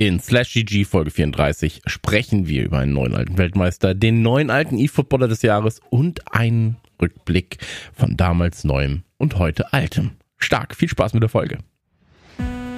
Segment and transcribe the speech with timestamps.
[0.00, 4.78] In Slash GG Folge 34 sprechen wir über einen neuen alten Weltmeister, den neuen alten
[4.78, 7.58] E-Footballer des Jahres und einen Rückblick
[7.92, 10.12] von damals neuem und heute altem.
[10.38, 11.58] Stark, viel Spaß mit der Folge.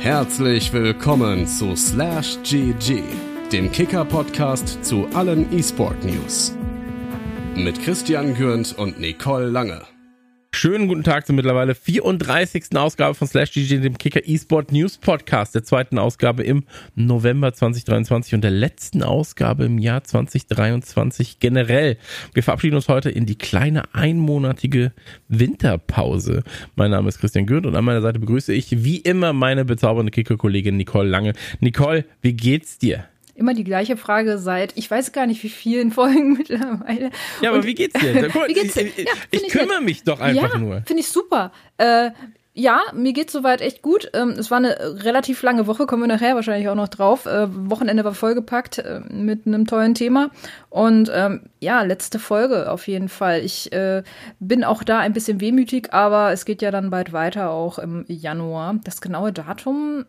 [0.00, 3.04] Herzlich willkommen zu Slash GG,
[3.52, 6.57] dem Kicker-Podcast zu allen E-Sport-News.
[7.54, 9.91] Mit Christian Gürnt und Nicole Lange.
[10.55, 12.77] Schönen guten Tag zur mittlerweile 34.
[12.77, 16.64] Ausgabe von Slash GG, dem Kicker eSport News Podcast, der zweiten Ausgabe im
[16.95, 21.96] November 2023 und der letzten Ausgabe im Jahr 2023 generell.
[22.34, 24.93] Wir verabschieden uns heute in die kleine einmonatige
[25.29, 26.45] Winterpause.
[26.77, 30.12] Mein Name ist Christian Gürnt und an meiner Seite begrüße ich wie immer meine bezaubernde
[30.12, 31.32] Kicker-Kollegin Nicole Lange.
[31.60, 33.07] Nicole, wie geht's dir?
[33.34, 37.10] Immer die gleiche Frage seit, ich weiß gar nicht wie vielen Folgen mittlerweile.
[37.40, 38.14] Ja, aber und, wie geht's dir?
[38.46, 38.84] wie geht's dir?
[38.84, 39.84] Ja, ich, ich kümmere nett.
[39.84, 40.82] mich doch einfach ja, nur.
[40.86, 41.52] Finde ich super.
[41.78, 42.10] Äh,
[42.54, 44.10] ja, mir geht's soweit echt gut.
[44.12, 47.24] Ähm, es war eine relativ lange Woche, kommen wir nachher wahrscheinlich auch noch drauf.
[47.24, 50.30] Äh, Wochenende war vollgepackt äh, mit einem tollen Thema.
[50.68, 53.40] Und ähm, ja, letzte Folge auf jeden Fall.
[53.40, 54.02] Ich äh,
[54.38, 58.04] bin auch da ein bisschen wehmütig, aber es geht ja dann bald weiter, auch im
[58.07, 58.79] Januar.
[58.85, 60.04] Das genaue Datum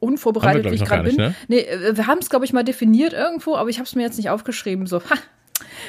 [0.00, 1.16] unvorbereitet, wir, wie ich gerade bin.
[1.16, 1.34] Ne?
[1.48, 4.02] Nee, äh, wir haben es, glaube ich, mal definiert irgendwo, aber ich habe es mir
[4.02, 4.86] jetzt nicht aufgeschrieben.
[4.86, 5.16] So, ha.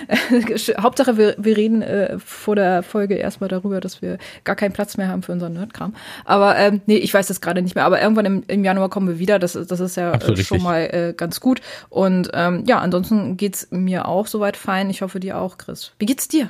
[0.81, 4.97] Hauptsache, wir, wir reden äh, vor der Folge erstmal darüber, dass wir gar keinen Platz
[4.97, 5.95] mehr haben für unseren Nerdkram.
[6.25, 7.85] Aber ähm, nee, ich weiß das gerade nicht mehr.
[7.85, 9.39] Aber irgendwann im, im Januar kommen wir wieder.
[9.39, 11.61] Das, das ist ja äh, schon mal äh, ganz gut.
[11.89, 14.89] Und ähm, ja, ansonsten geht's mir auch soweit fein.
[14.89, 15.91] Ich hoffe dir auch, Chris.
[15.99, 16.49] Wie geht's dir?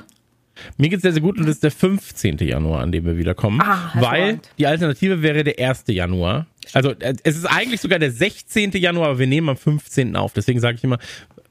[0.76, 2.38] Mir geht's sehr, sehr gut und es ist der 15.
[2.38, 3.60] Januar, an dem wir wiederkommen.
[3.60, 5.84] Ah, weil die Alternative wäre der 1.
[5.88, 6.46] Januar.
[6.72, 8.72] Also äh, es ist eigentlich sogar der 16.
[8.72, 10.16] Januar, aber wir nehmen am 15.
[10.16, 10.32] auf.
[10.32, 10.98] Deswegen sage ich immer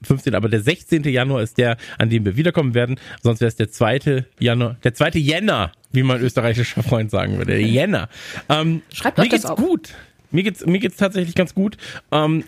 [0.02, 0.34] 15.
[0.34, 1.04] Aber der 16.
[1.04, 2.98] Januar ist der, an dem wir wiederkommen werden.
[3.22, 4.24] Sonst wäre es der 2.
[4.38, 5.10] Januar, der 2.
[5.14, 7.52] Jänner, wie mein österreichischer Freund sagen würde.
[7.52, 8.08] Der Jänner.
[8.48, 9.58] Ähm, Schreibt mir geht's auf.
[9.58, 9.90] gut.
[10.30, 11.76] Mir geht's, mir geht's tatsächlich ganz gut.
[12.12, 12.44] Ähm,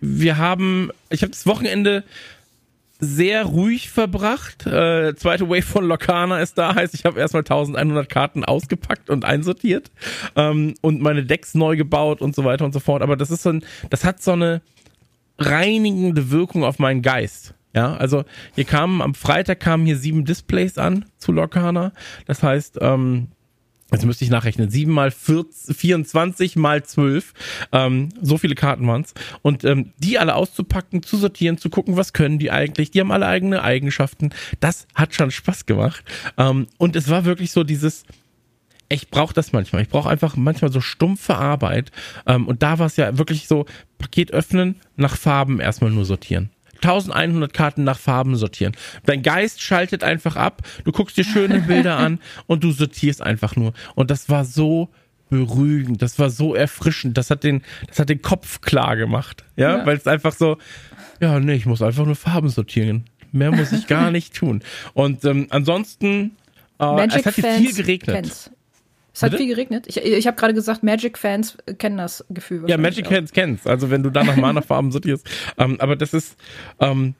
[0.00, 2.04] wir haben, ich habe das Wochenende
[2.98, 4.66] sehr ruhig verbracht.
[4.66, 9.24] Äh, zweite Wave von Lokana ist da, heißt, ich habe erstmal 1100 Karten ausgepackt und
[9.24, 9.90] einsortiert
[10.34, 13.02] ähm, und meine Decks neu gebaut und so weiter und so fort.
[13.02, 14.62] Aber das ist so ein, das hat so eine
[15.38, 17.54] reinigende Wirkung auf meinen Geist.
[17.74, 18.24] Ja, also
[18.54, 21.92] hier kamen am Freitag kamen hier sieben Displays an zu Lokana.
[22.26, 23.28] Das heißt, ähm,
[23.92, 24.68] Jetzt müsste ich nachrechnen.
[24.68, 27.34] 7 mal 14, 24 mal 12.
[27.70, 29.14] Ähm, so viele Karten waren's.
[29.42, 32.90] Und ähm, die alle auszupacken, zu sortieren, zu gucken, was können die eigentlich.
[32.90, 34.30] Die haben alle eigene Eigenschaften.
[34.58, 36.04] Das hat schon Spaß gemacht.
[36.36, 38.04] Ähm, und es war wirklich so dieses,
[38.88, 39.82] ich brauche das manchmal.
[39.82, 41.92] Ich brauche einfach manchmal so stumpfe Arbeit.
[42.26, 43.66] Ähm, und da war es ja wirklich so,
[43.98, 46.50] Paket öffnen, nach Farben erstmal nur sortieren.
[46.76, 48.76] 1100 Karten nach Farben sortieren.
[49.04, 53.56] Dein Geist schaltet einfach ab, du guckst dir schöne Bilder an und du sortierst einfach
[53.56, 53.72] nur.
[53.94, 54.88] Und das war so
[55.28, 59.44] beruhigend, das war so erfrischend, das hat den, das hat den Kopf klar gemacht.
[59.56, 59.86] Ja, ja.
[59.86, 60.58] weil es einfach so,
[61.20, 63.04] ja, nee, ich muss einfach nur Farben sortieren.
[63.32, 64.62] Mehr muss ich gar nicht tun.
[64.94, 66.36] Und ähm, ansonsten,
[66.78, 68.16] äh, es hat hier viel geregnet.
[68.16, 68.50] Kennst.
[69.16, 69.44] Es hat Bitte?
[69.44, 69.86] viel geregnet.
[69.86, 72.68] Ich, ich habe gerade gesagt, Magic-Fans kennen das Gefühl.
[72.68, 73.66] Ja, Magic-Fans kennen es.
[73.66, 75.26] Also wenn du da nach Mana-Farben sortierst.
[75.58, 76.36] Ähm, aber das ist,
[76.80, 77.14] ähm,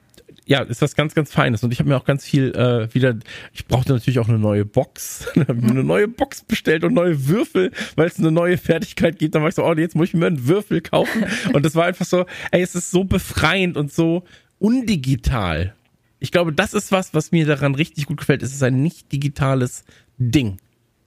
[0.45, 1.63] ja, ist was ganz, ganz Feines.
[1.65, 3.17] Und ich habe mir auch ganz viel äh, wieder,
[3.55, 5.27] ich brauchte natürlich auch eine neue Box.
[5.35, 9.35] eine neue Box bestellt und neue Würfel, weil es eine neue Fertigkeit gibt.
[9.35, 11.25] Dann war ich so, oh, jetzt muss ich mir einen Würfel kaufen.
[11.55, 14.25] Und das war einfach so, ey, es ist so befreiend und so
[14.59, 15.75] undigital.
[16.19, 18.43] Ich glaube, das ist was, was mir daran richtig gut gefällt.
[18.43, 19.85] Es ist ein nicht digitales
[20.19, 20.59] Ding.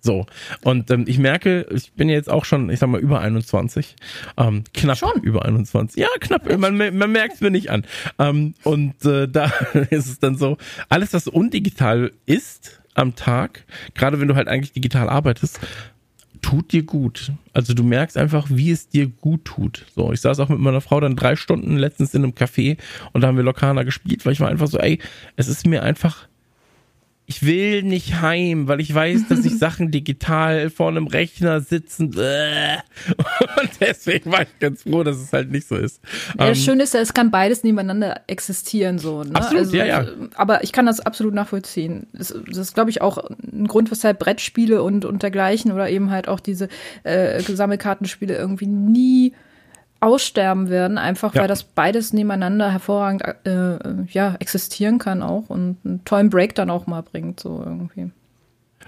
[0.01, 0.25] So.
[0.63, 3.95] Und ähm, ich merke, ich bin jetzt auch schon, ich sag mal, über 21.
[4.37, 5.21] Ähm, knapp schon?
[5.21, 5.99] über 21.
[5.99, 6.57] Ja, knapp.
[6.57, 7.85] Man, man merkt es mir nicht an.
[8.17, 9.51] Ähm, und äh, da
[9.89, 14.73] ist es dann so, alles, was undigital ist am Tag, gerade wenn du halt eigentlich
[14.73, 15.59] digital arbeitest,
[16.41, 17.31] tut dir gut.
[17.53, 19.85] Also du merkst einfach, wie es dir gut tut.
[19.95, 22.77] So, ich saß auch mit meiner Frau dann drei Stunden letztens in einem Café
[23.11, 24.99] und da haben wir Lokana gespielt, weil ich war einfach so, ey,
[25.35, 26.27] es ist mir einfach
[27.29, 32.07] ich will nicht heim, weil ich weiß, dass ich Sachen digital vor einem Rechner sitzen.
[32.07, 36.01] Und deswegen war ich ganz froh, dass es halt nicht so ist.
[36.40, 39.23] Ja, das ähm, Schöne ist ja, es kann beides nebeneinander existieren, so.
[39.23, 39.35] Ne?
[39.35, 40.08] Absolut, also, ja, ja.
[40.34, 42.08] Aber ich kann das absolut nachvollziehen.
[42.14, 46.09] Das, das ist, glaube ich, auch ein Grund, weshalb Brettspiele und, und dergleichen oder eben
[46.09, 46.67] halt auch diese
[47.03, 49.34] äh, Sammelkartenspiele irgendwie nie
[50.01, 51.41] aussterben werden, einfach ja.
[51.41, 56.69] weil das beides nebeneinander hervorragend äh, ja, existieren kann auch und einen tollen Break dann
[56.69, 58.11] auch mal bringt, so irgendwie.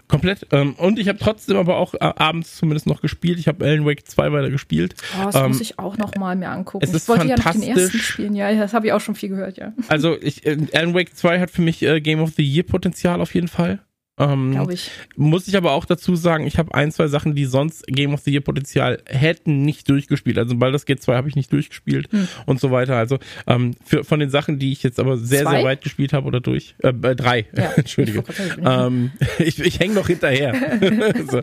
[0.07, 0.47] Komplett.
[0.51, 3.39] Ähm, und ich habe trotzdem aber auch äh, abends zumindest noch gespielt.
[3.39, 4.95] Ich habe Alan Wake 2 weiter gespielt.
[5.19, 6.83] Oh, das ähm, muss ich auch noch mal mir angucken.
[6.83, 8.35] Es ist ich wollte ja noch den ersten spielen.
[8.35, 9.73] Ja, das habe ich auch schon viel gehört, ja.
[9.87, 13.21] Also ich, äh, Alan Wake 2 hat für mich äh, Game of the Year Potenzial
[13.21, 13.79] auf jeden Fall.
[14.21, 14.91] Ähm, Glaube ich.
[15.15, 18.21] Muss ich aber auch dazu sagen, ich habe ein, zwei Sachen, die sonst Game of
[18.21, 20.37] the Year Potenzial hätten, nicht durchgespielt.
[20.37, 22.27] Also Baldur's Gate 2 habe ich nicht durchgespielt hm.
[22.45, 22.97] und so weiter.
[22.97, 25.51] Also ähm, für, von den Sachen, die ich jetzt aber sehr, zwei?
[25.57, 28.23] sehr weit gespielt habe oder durch, äh, äh drei, ja, Entschuldige.
[28.63, 30.53] Ähm, ich, ich hänge noch hinterher.
[31.29, 31.41] so.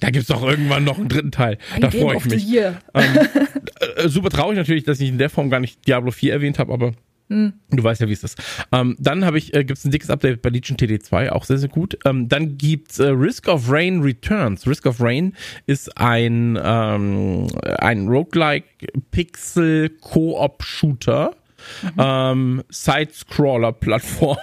[0.00, 1.58] Da gibt's doch irgendwann noch einen dritten Teil.
[1.74, 2.56] Ein da freue ich mich.
[2.56, 6.58] Ähm, äh, super traurig natürlich, dass ich in der Form gar nicht Diablo 4 erwähnt
[6.58, 6.92] habe, aber
[7.28, 7.52] hm.
[7.70, 8.40] Du weißt ja, wie es ist.
[8.72, 11.58] Ähm, dann habe ich, äh, gibt es ein dickes Update bei Legion TD2, auch sehr,
[11.58, 11.98] sehr gut.
[12.06, 14.66] Ähm, dann gibt's äh, Risk of Rain Returns.
[14.66, 15.34] Risk of Rain
[15.66, 17.48] ist ein, ähm,
[17.78, 18.66] ein Roguelike
[19.10, 21.36] Pixel Co-op Shooter
[21.82, 21.92] mhm.
[21.98, 24.38] ähm, Side-Scroller-Plattformer.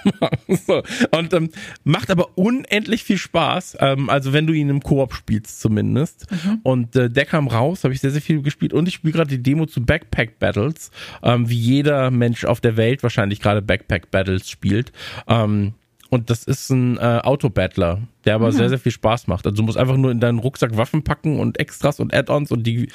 [0.48, 0.84] so.
[1.12, 1.50] Und ähm,
[1.84, 3.78] macht aber unendlich viel Spaß.
[3.80, 6.32] Ähm, also wenn du ihn im Koop spielst zumindest.
[6.32, 6.60] Mhm.
[6.64, 8.74] Und äh, der kam raus, habe ich sehr, sehr viel gespielt.
[8.74, 10.92] Und ich spiele gerade die Demo zu Backpack Battles,
[11.24, 14.92] ähm, wie jeder Mensch auf der Welt wahrscheinlich gerade Backpack Battles spielt.
[15.28, 15.74] Ähm,
[16.10, 18.52] und das ist ein äh, Auto-Battler, der aber mhm.
[18.56, 19.46] sehr, sehr viel Spaß macht.
[19.46, 22.64] Also du musst einfach nur in deinen Rucksack Waffen packen und Extras und Add-ons und
[22.64, 22.90] die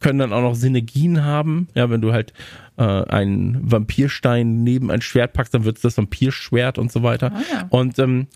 [0.00, 1.68] können dann auch noch Synergien haben.
[1.74, 2.32] Ja, wenn du halt
[2.76, 7.32] äh, einen Vampirstein neben ein Schwert packst, dann wird es das Vampirschwert und so weiter.
[7.34, 7.66] Ah, ja.
[7.70, 8.26] Und ähm,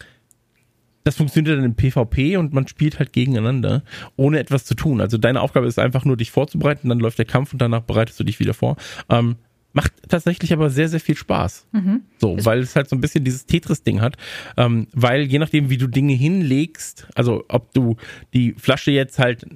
[1.04, 3.82] das funktioniert dann im PvP und man spielt halt gegeneinander,
[4.16, 5.00] ohne etwas zu tun.
[5.00, 8.18] Also deine Aufgabe ist einfach nur, dich vorzubereiten, dann läuft der Kampf und danach bereitest
[8.18, 8.76] du dich wieder vor.
[9.10, 9.36] Ähm,
[9.74, 11.66] macht tatsächlich aber sehr, sehr viel Spaß.
[11.72, 12.02] Mhm.
[12.18, 14.16] So, weil es halt so ein bisschen dieses Tetris-Ding hat.
[14.56, 17.96] Ähm, weil je nachdem, wie du Dinge hinlegst, also ob du
[18.32, 19.46] die Flasche jetzt halt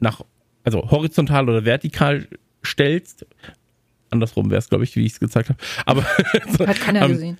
[0.00, 0.20] nach
[0.64, 2.26] also horizontal oder vertikal
[2.64, 3.26] stellst,
[4.10, 5.58] andersrum wäre es, glaube ich, wie ich es gezeigt habe.
[5.84, 6.06] Aber
[6.58, 7.38] so, hat keiner ähm, gesehen.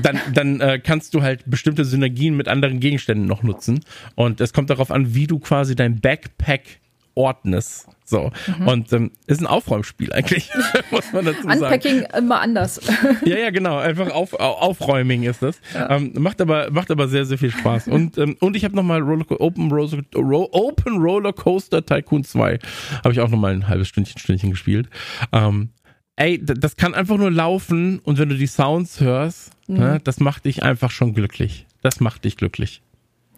[0.00, 3.80] Dann, dann äh, kannst du halt bestimmte Synergien mit anderen Gegenständen noch nutzen.
[4.14, 6.80] Und es kommt darauf an, wie du quasi dein Backpack
[7.14, 7.88] ordnest.
[8.04, 8.30] So.
[8.58, 8.68] Mhm.
[8.68, 10.50] Und ähm, ist ein Aufräumspiel eigentlich,
[10.90, 11.62] muss man dazu sagen.
[11.62, 12.80] Unpacking immer anders.
[13.24, 13.78] ja, ja, genau.
[13.78, 15.60] Einfach auf, Aufräuming ist das.
[15.72, 15.90] Ja.
[15.90, 17.88] Ähm, macht, aber, macht aber sehr, sehr viel Spaß.
[17.88, 22.58] Und, ähm, und ich habe nochmal Open, Roller, Open Roller Coaster Tycoon 2.
[23.02, 24.88] Habe ich auch nochmal ein halbes Stündchen, Stündchen gespielt.
[25.32, 25.70] Ähm,
[26.16, 29.78] ey, das kann einfach nur laufen und wenn du die Sounds hörst, mhm.
[29.78, 31.66] ne, das macht dich einfach schon glücklich.
[31.82, 32.82] Das macht dich glücklich.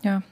[0.02, 0.22] Ja,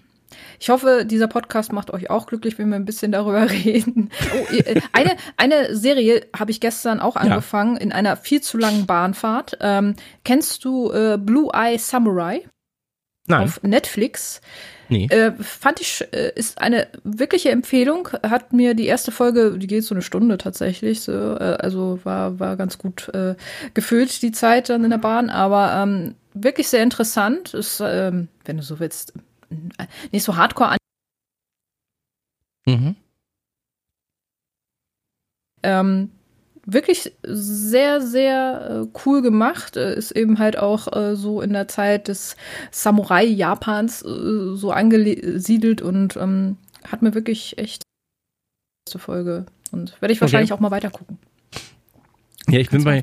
[0.58, 4.10] ich hoffe, dieser Podcast macht euch auch glücklich, wenn wir ein bisschen darüber reden.
[4.34, 7.82] Oh, äh, eine, eine Serie habe ich gestern auch angefangen ja.
[7.82, 9.58] in einer viel zu langen Bahnfahrt.
[9.60, 12.42] Ähm, kennst du äh, Blue Eye Samurai?
[13.26, 13.44] Nein.
[13.44, 14.42] Auf Netflix.
[14.90, 15.06] Nee.
[15.06, 18.08] Äh, fand ich, äh, ist eine wirkliche Empfehlung.
[18.22, 22.38] Hat mir die erste Folge, die geht so eine Stunde tatsächlich, so, äh, also war,
[22.38, 23.34] war ganz gut äh,
[23.72, 27.54] gefüllt die Zeit dann in der Bahn, aber ähm, wirklich sehr interessant.
[27.54, 29.14] Ist, ähm, wenn du so willst,
[30.12, 30.78] nicht so hardcore an.
[32.66, 32.96] Mhm.
[35.62, 36.10] Ähm,
[36.66, 39.76] wirklich sehr, sehr äh, cool gemacht.
[39.76, 42.36] Äh, ist eben halt auch äh, so in der Zeit des
[42.70, 47.82] Samurai-Japans äh, so angesiedelt und ähm, hat mir wirklich echt
[48.96, 49.46] Folge.
[49.72, 50.58] Und werde ich wahrscheinlich okay.
[50.58, 51.18] auch mal weiter gucken.
[52.48, 53.02] Ja, ich Kannst bin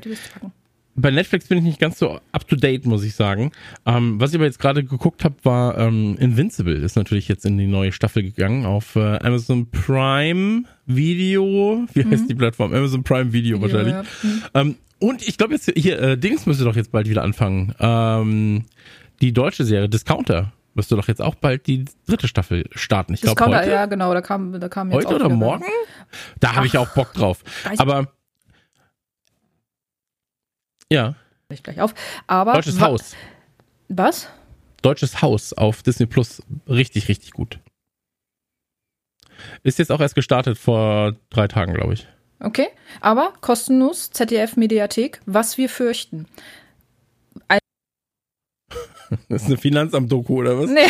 [0.94, 3.52] bei Netflix bin ich nicht ganz so up to date, muss ich sagen.
[3.86, 6.74] Ähm, was ich aber jetzt gerade geguckt habe, war ähm, Invincible.
[6.74, 11.86] Ist natürlich jetzt in die neue Staffel gegangen auf äh, Amazon Prime Video.
[11.94, 12.10] Wie mhm.
[12.10, 12.74] heißt die Plattform?
[12.74, 13.94] Amazon Prime Video, Video wahrscheinlich.
[13.94, 14.02] Ja.
[14.22, 14.42] Mhm.
[14.54, 17.74] Ähm, und ich glaube jetzt hier, äh, Dings müsste doch jetzt bald wieder anfangen.
[17.80, 18.66] Ähm,
[19.20, 23.14] die deutsche Serie Discounter müsste doch jetzt auch bald die dritte Staffel starten.
[23.14, 23.70] Ich glaube heute.
[23.70, 25.64] Ja, genau, da kam, da kam jetzt Heute oder morgen?
[26.40, 27.42] Da habe ich auch Bock drauf.
[27.78, 28.12] Aber
[30.92, 31.14] ja.
[31.48, 31.94] Ich gleich auf.
[32.26, 33.14] Aber Deutsches Haus.
[33.88, 34.28] Was?
[34.80, 36.42] Deutsches Haus auf Disney Plus.
[36.68, 37.58] Richtig, richtig gut.
[39.62, 42.08] Ist jetzt auch erst gestartet vor drei Tagen, glaube ich.
[42.40, 42.68] Okay,
[43.00, 46.26] aber kostenlos, ZDF Mediathek, was wir fürchten.
[47.46, 47.60] Ein
[49.28, 50.70] das ist eine Finanzamt-Doku oder was?
[50.70, 50.88] Nee.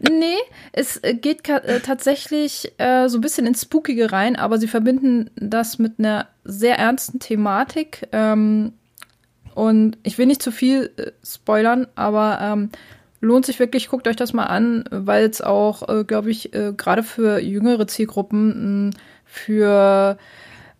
[0.10, 0.36] nee,
[0.72, 5.78] es geht äh, tatsächlich äh, so ein bisschen ins Spookige rein, aber sie verbinden das
[5.78, 8.06] mit einer sehr ernsten Thematik.
[8.12, 8.74] Ähm,
[9.58, 12.70] und ich will nicht zu viel äh, spoilern, aber ähm,
[13.20, 16.72] lohnt sich wirklich, guckt euch das mal an, weil es auch, äh, glaube ich, äh,
[16.76, 20.16] gerade für jüngere Zielgruppen für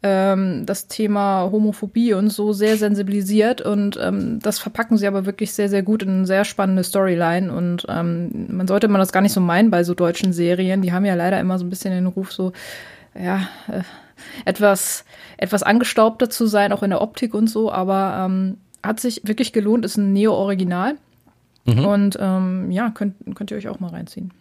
[0.04, 3.62] ähm, das Thema Homophobie und so sehr sensibilisiert.
[3.62, 7.52] Und ähm, das verpacken sie aber wirklich sehr, sehr gut in eine sehr spannende Storyline.
[7.52, 10.92] Und ähm, man sollte man das gar nicht so meinen bei so deutschen Serien, die
[10.92, 12.52] haben ja leider immer so ein bisschen den Ruf so,
[13.20, 13.82] ja, äh,
[14.44, 15.04] etwas,
[15.36, 19.52] etwas angestaubter zu sein, auch in der Optik und so, aber ähm, hat sich wirklich
[19.52, 20.96] gelohnt, ist ein Neo-Original.
[21.64, 21.84] Mhm.
[21.84, 24.32] Und ähm, ja, könnt, könnt ihr euch auch mal reinziehen.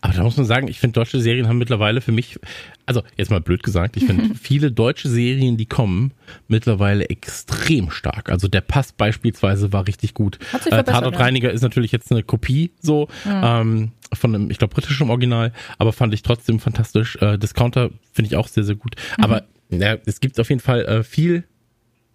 [0.00, 2.38] Aber da muss man sagen, ich finde, deutsche Serien haben mittlerweile für mich,
[2.86, 6.12] also jetzt mal blöd gesagt, ich finde viele deutsche Serien, die kommen,
[6.48, 8.30] mittlerweile extrem stark.
[8.30, 10.38] Also der Pass beispielsweise war richtig gut.
[10.52, 15.08] Hat Äh, Tatortreiniger ist natürlich jetzt eine Kopie so ähm, von einem, ich glaube, britischen
[15.08, 17.16] Original, aber fand ich trotzdem fantastisch.
[17.20, 18.96] Äh, Discounter finde ich auch sehr, sehr gut.
[19.18, 21.44] Aber ja, es gibt auf jeden Fall äh, viel,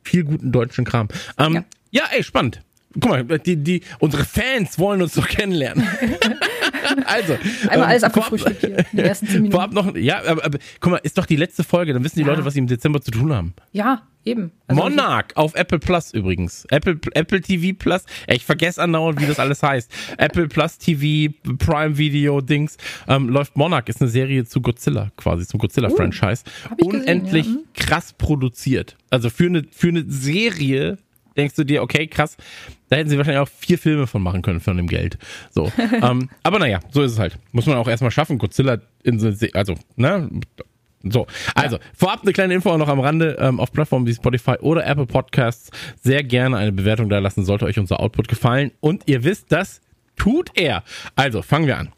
[0.03, 1.07] viel guten deutschen Kram.
[1.37, 1.63] Ähm, ja.
[1.91, 2.03] Ja.
[2.11, 2.61] ey, spannend.
[2.99, 5.87] Guck mal, die, die, unsere Fans wollen uns doch kennenlernen.
[7.05, 7.37] also,
[7.69, 9.51] Einmal alles vorab- abgefrühstückt hier in den ersten zehn Minuten.
[9.53, 12.21] Vorab noch, ja, aber, aber guck mal, ist doch die letzte Folge, dann wissen die
[12.21, 12.27] Ja.
[12.27, 13.53] Leute, was sie im Dezember zu tun haben.
[13.71, 14.51] Ja, eben.
[14.67, 16.65] Also Monarch auf Apple Plus übrigens.
[16.69, 18.03] Apple, Apple TV Plus.
[18.27, 19.91] Ey, Ich vergesse andauernd, wie das alles heißt.
[20.17, 22.77] Apple Plus TV, Prime Video, Dings.
[23.07, 26.43] Ähm, läuft Monarch, ist eine Serie zu Godzilla quasi, zum Godzilla-Franchise.
[26.69, 27.55] hab ich gesehen, Unendlich ja.
[27.73, 28.95] Krass produziert.
[29.09, 30.97] Also für eine, für eine Serie
[31.37, 32.37] denkst du dir, okay, krass,
[32.89, 35.17] da hätten sie wahrscheinlich auch vier Filme von machen können von dem Geld.
[35.49, 35.71] So.
[36.01, 37.37] ähm, aber naja, so ist es halt.
[37.51, 40.29] Muss man auch erstmal schaffen, Godzilla in so, also, ne?
[41.03, 44.57] So, also vorab eine kleine Info auch noch am Rande ähm, auf Plattformen wie Spotify
[44.59, 49.03] oder Apple Podcasts sehr gerne eine Bewertung da lassen, sollte euch unser Output gefallen und
[49.07, 49.81] ihr wisst, das
[50.15, 50.83] tut er.
[51.15, 51.91] Also fangen wir an.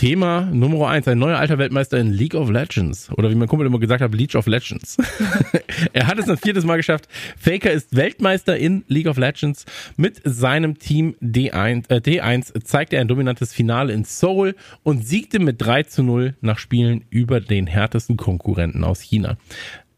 [0.00, 3.10] Thema Nummer eins, ein neuer alter Weltmeister in League of Legends.
[3.18, 4.96] Oder wie mein Kumpel immer gesagt hat, League of Legends.
[5.92, 7.06] er hat es ein viertes Mal geschafft.
[7.38, 9.66] Faker ist Weltmeister in League of Legends.
[9.98, 15.38] Mit seinem Team D1, äh, D1 zeigte er ein dominantes Finale in Seoul und siegte
[15.38, 19.36] mit 3 zu 0 nach Spielen über den härtesten Konkurrenten aus China.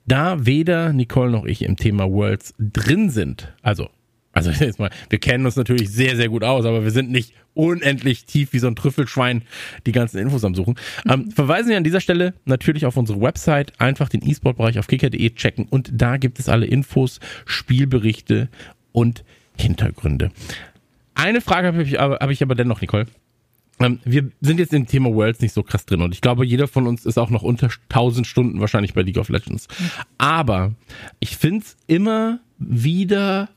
[0.04, 3.88] Da weder Nicole noch ich im Thema Worlds drin sind, also
[4.32, 7.34] also jetzt mal, wir kennen uns natürlich sehr, sehr gut aus, aber wir sind nicht
[7.54, 9.42] unendlich tief wie so ein Trüffelschwein
[9.86, 10.76] die ganzen Infos am Suchen.
[11.08, 15.30] Ähm, verweisen wir an dieser Stelle natürlich auf unsere Website, einfach den E-Sport-Bereich auf kicker.de
[15.34, 18.48] checken und da gibt es alle Infos, Spielberichte
[18.92, 19.24] und
[19.58, 20.30] Hintergründe.
[21.14, 23.06] Eine Frage habe ich, aber- habe ich aber dennoch, Nicole.
[23.80, 26.68] Ähm, wir sind jetzt im Thema Worlds nicht so krass drin und ich glaube, jeder
[26.68, 29.68] von uns ist auch noch unter 1000 Stunden wahrscheinlich bei League of Legends.
[30.18, 30.72] Aber
[31.20, 33.48] ich finde es immer wieder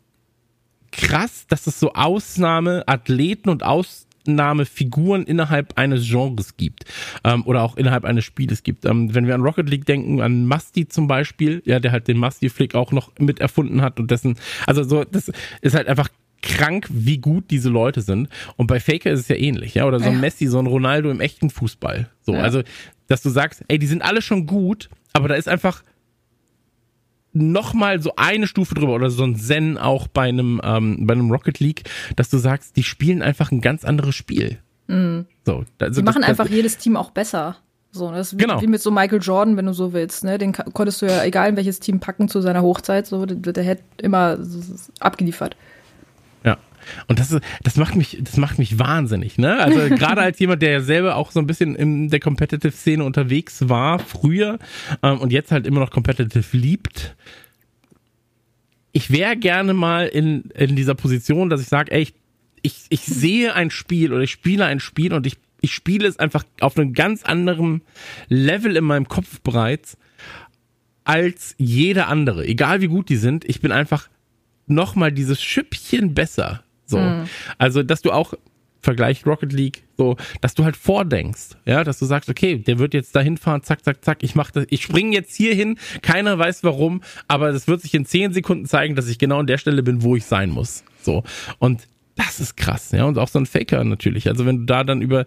[0.97, 6.85] krass, dass es so Ausnahmeathleten und Ausnahmefiguren innerhalb eines Genres gibt
[7.23, 8.85] ähm, oder auch innerhalb eines Spieles gibt.
[8.85, 12.17] Ähm, wenn wir an Rocket League denken, an Musty zum Beispiel, ja, der halt den
[12.17, 16.09] Musty-Flick auch noch mit erfunden hat und dessen, also so, das ist halt einfach
[16.41, 18.29] krank, wie gut diese Leute sind.
[18.55, 20.19] Und bei Faker ist es ja ähnlich, ja, oder so ein Ja.
[20.19, 22.09] Messi, so ein Ronaldo im echten Fußball.
[22.21, 22.41] So, Ja.
[22.41, 22.61] also,
[23.07, 25.83] dass du sagst, ey, die sind alle schon gut, aber da ist einfach
[27.35, 31.13] noch mal so eine Stufe drüber oder so ein Zen auch bei einem ähm, bei
[31.13, 31.83] einem Rocket League,
[32.15, 34.57] dass du sagst, die spielen einfach ein ganz anderes Spiel.
[34.87, 37.57] So, also Die machen das, einfach jedes Team auch besser.
[37.91, 38.61] So, das ist wie, Genau.
[38.61, 40.23] wie mit so Michael Jordan, wenn du so willst.
[40.23, 40.37] Ne?
[40.37, 43.63] Den konntest du ja, egal in welches Team packen zu seiner Hochzeit, so, der, der
[43.63, 44.37] hätte immer
[44.99, 45.55] abgeliefert.
[47.07, 49.59] Und das ist, das macht mich, das macht mich wahnsinnig, ne?
[49.59, 53.69] Also gerade als jemand, der ja selber auch so ein bisschen in der Competitive-Szene unterwegs
[53.69, 54.59] war, früher,
[55.03, 57.15] ähm, und jetzt halt immer noch Competitive liebt.
[58.91, 62.13] Ich wäre gerne mal in, in dieser Position, dass ich sage, ey, ich,
[62.61, 66.17] ich, ich sehe ein Spiel oder ich spiele ein Spiel und ich, ich spiele es
[66.17, 67.81] einfach auf einem ganz anderen
[68.29, 69.97] Level in meinem Kopf bereits
[71.03, 72.45] als jeder andere.
[72.45, 74.09] Egal wie gut die sind, ich bin einfach
[74.67, 76.64] noch mal dieses Schüppchen besser.
[76.85, 76.99] So.
[77.57, 78.33] Also, dass du auch
[78.85, 82.93] Vergleich Rocket League, so, dass du halt vordenkst, ja, dass du sagst, okay, der wird
[82.93, 86.37] jetzt dahin fahren, zack, zack, zack, ich mach das, ich springe jetzt hier hin, keiner
[86.37, 89.57] weiß warum, aber es wird sich in zehn Sekunden zeigen, dass ich genau an der
[89.57, 90.83] Stelle bin, wo ich sein muss.
[91.01, 91.23] So.
[91.57, 94.29] Und das ist krass, ja, und auch so ein Faker natürlich.
[94.29, 95.25] Also, wenn du da dann über,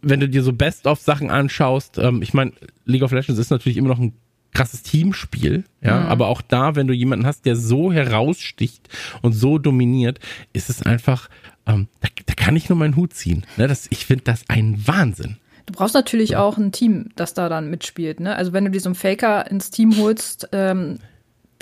[0.00, 2.52] wenn du dir so Best-of-Sachen anschaust, ähm, ich meine,
[2.84, 4.14] League of Legends ist natürlich immer noch ein
[4.54, 8.88] krasses Teamspiel, ja, aber auch da, wenn du jemanden hast, der so heraussticht
[9.20, 10.20] und so dominiert,
[10.52, 11.28] ist es einfach,
[11.66, 13.44] ähm, da, da kann ich nur meinen Hut ziehen.
[13.56, 13.66] Ne?
[13.68, 15.36] Das, ich finde das ein Wahnsinn.
[15.66, 18.20] Du brauchst natürlich auch ein Team, das da dann mitspielt.
[18.20, 18.36] Ne?
[18.36, 20.98] Also wenn du dir so einen Faker ins Team holst, ähm,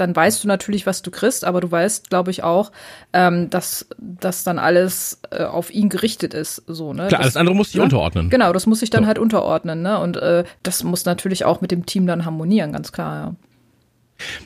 [0.03, 2.73] dann weißt du natürlich, was du kriegst, aber du weißt, glaube ich, auch,
[3.13, 6.65] ähm, dass das dann alles äh, auf ihn gerichtet ist.
[6.67, 7.07] So, ne?
[7.07, 7.85] Klar, alles das, andere muss ich ne?
[7.85, 8.31] unterordnen.
[8.31, 9.07] Genau, das muss sich dann So.
[9.07, 9.83] halt unterordnen.
[9.83, 9.99] Ne?
[9.99, 13.15] Und äh, das muss natürlich auch mit dem Team dann harmonieren, ganz klar.
[13.15, 13.35] Ja.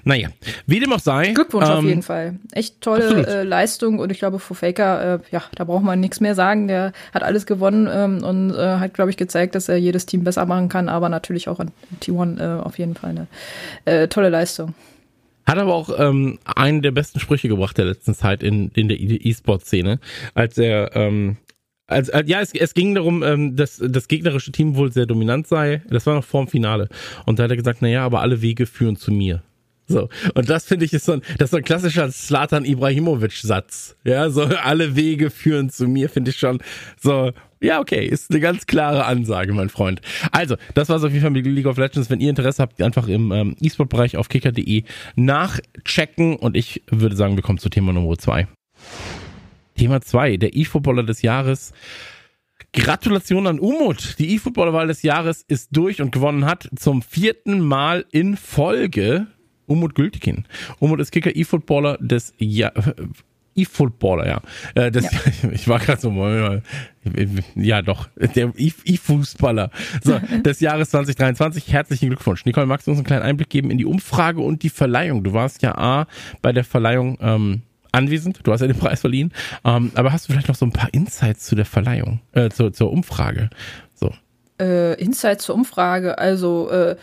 [0.04, 0.28] Naja,
[0.66, 1.32] wie dem auch sei.
[1.32, 2.36] Glückwunsch auf ähm, jeden Fall.
[2.52, 6.20] Echt tolle äh, Leistung und ich glaube, für Faker, äh, ja, da braucht man nichts
[6.20, 6.68] mehr sagen.
[6.68, 10.25] Der hat alles gewonnen ähm, und äh, hat, glaube ich, gezeigt, dass er jedes Team
[10.25, 11.72] besser machen kann, aber natürlich auch an
[12.02, 13.26] T1 äh, auf jeden Fall eine
[13.84, 14.75] äh, tolle Leistung.
[15.47, 18.99] Hat aber auch ähm, einen der besten Sprüche gebracht der letzten Zeit in, in der
[18.99, 20.00] E- E-Sport-Szene,
[20.35, 21.37] als er ähm,
[21.87, 25.47] als, als, ja, es, es ging darum, ähm, dass das gegnerische Team wohl sehr dominant
[25.47, 25.83] sei.
[25.88, 26.88] Das war noch vorm Finale.
[27.26, 29.43] Und da hat er gesagt, naja, aber alle Wege führen zu mir.
[29.87, 30.09] So.
[30.35, 33.97] Und das finde ich ist so ein, das ist so ein klassischer Slatan Ibrahimovic-Satz.
[34.05, 36.59] Ja, so alle Wege führen zu mir, finde ich schon
[37.00, 40.00] so, ja, okay, ist eine ganz klare Ansage, mein Freund.
[40.31, 42.11] Also, das war's auf jeden Fall mit League of Legends.
[42.11, 46.37] Wenn ihr Interesse habt, einfach im ähm, E-Sport-Bereich auf kicker.de nachchecken.
[46.37, 48.47] Und ich würde sagen, wir kommen zu Thema Nummer zwei.
[49.76, 51.73] Thema zwei, der E-Footballer des Jahres.
[52.73, 54.19] Gratulation an Umut.
[54.19, 59.28] Die E-Footballer-Wahl des Jahres ist durch und gewonnen hat zum vierten Mal in Folge
[59.66, 60.44] Umut Gültikin.
[60.78, 62.73] Umut ist Kicker E-Footballer des ja
[63.56, 64.40] E-Footballer, ja.
[64.75, 65.11] Äh, das, ja.
[65.52, 66.11] Ich war gerade so,
[67.54, 69.70] ja doch, der E-Fußballer
[70.04, 71.73] so, des Jahres 2023.
[71.73, 72.44] Herzlichen Glückwunsch.
[72.44, 75.25] Nicole, magst du uns einen kleinen Einblick geben in die Umfrage und die Verleihung?
[75.25, 76.06] Du warst ja A
[76.42, 79.32] bei der Verleihung ähm, anwesend, du hast ja den Preis verliehen,
[79.64, 82.75] ähm, aber hast du vielleicht noch so ein paar Insights zu der Verleihung, äh, zur,
[82.75, 83.49] zur Umfrage?
[83.94, 84.12] So.
[84.61, 86.96] Äh, Insights zur Umfrage, also äh,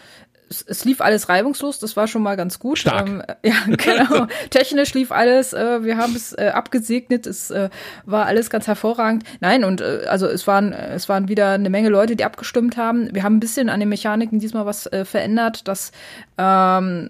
[0.49, 2.79] es, es, lief alles reibungslos, das war schon mal ganz gut.
[2.79, 3.07] Stark.
[3.07, 4.27] Ähm, ja, genau.
[4.49, 7.69] Technisch lief alles, äh, wir haben es äh, abgesegnet, es äh,
[8.05, 9.23] war alles ganz hervorragend.
[9.39, 13.13] Nein, und äh, also es waren, es waren wieder eine Menge Leute, die abgestimmt haben.
[13.13, 15.91] Wir haben ein bisschen an den Mechaniken diesmal was äh, verändert, dass
[16.37, 17.09] ähm,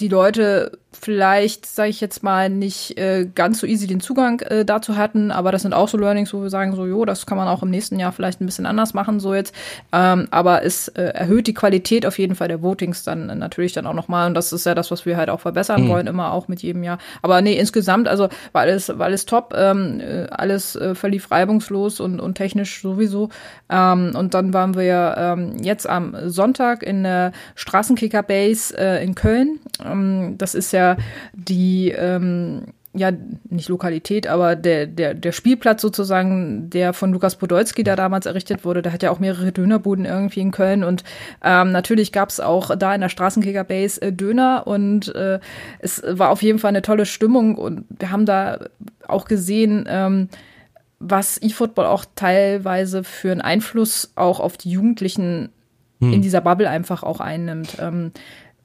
[0.00, 4.64] die Leute vielleicht, sage ich jetzt mal, nicht äh, ganz so easy den Zugang äh,
[4.64, 7.38] dazu hatten, aber das sind auch so Learnings, wo wir sagen, so, jo, das kann
[7.38, 9.54] man auch im nächsten Jahr vielleicht ein bisschen anders machen, so jetzt.
[9.92, 13.72] Ähm, aber es äh, erhöht die Qualität auf jeden Fall der Votings dann äh, natürlich
[13.72, 15.88] dann auch nochmal und das ist ja das, was wir halt auch verbessern mhm.
[15.88, 16.98] wollen, immer auch mit jedem Jahr.
[17.22, 22.00] Aber nee, insgesamt, also war alles, war alles top, ähm, äh, alles äh, verlief reibungslos
[22.00, 23.28] und, und technisch sowieso.
[23.70, 29.60] Ähm, und dann waren wir ähm, jetzt am Sonntag in der Straßenkicker Base in Köln.
[29.84, 30.93] Ähm, das ist ja
[31.32, 33.10] die ähm, ja,
[33.50, 38.64] nicht Lokalität, aber der, der, der Spielplatz sozusagen, der von Lukas Podolski da damals errichtet
[38.64, 41.02] wurde, der hat ja auch mehrere Dönerbuden irgendwie in Köln und
[41.42, 45.40] ähm, natürlich gab es auch da in der Straßenkicker Base äh, Döner und äh,
[45.80, 48.60] es war auf jeden Fall eine tolle Stimmung und wir haben da
[49.08, 50.28] auch gesehen, ähm,
[51.00, 55.50] was E-Football auch teilweise für einen Einfluss auch auf die Jugendlichen
[56.00, 56.12] hm.
[56.12, 57.76] in dieser Bubble einfach auch einnimmt.
[57.80, 58.12] Ähm,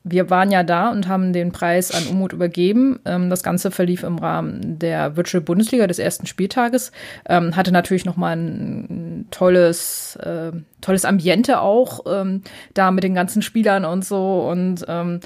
[0.04, 3.00] wir waren ja da und haben den Preis an Umut übergeben.
[3.06, 6.92] Ähm, das Ganze verlief im Rahmen der Virtual Bundesliga des ersten Spieltages.
[7.28, 10.52] Ähm, hatte natürlich nochmal ein tolles, äh,
[10.82, 15.20] tolles Ambiente auch ähm, da mit den ganzen Spielern und so und ähm,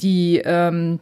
[0.00, 1.00] die ähm,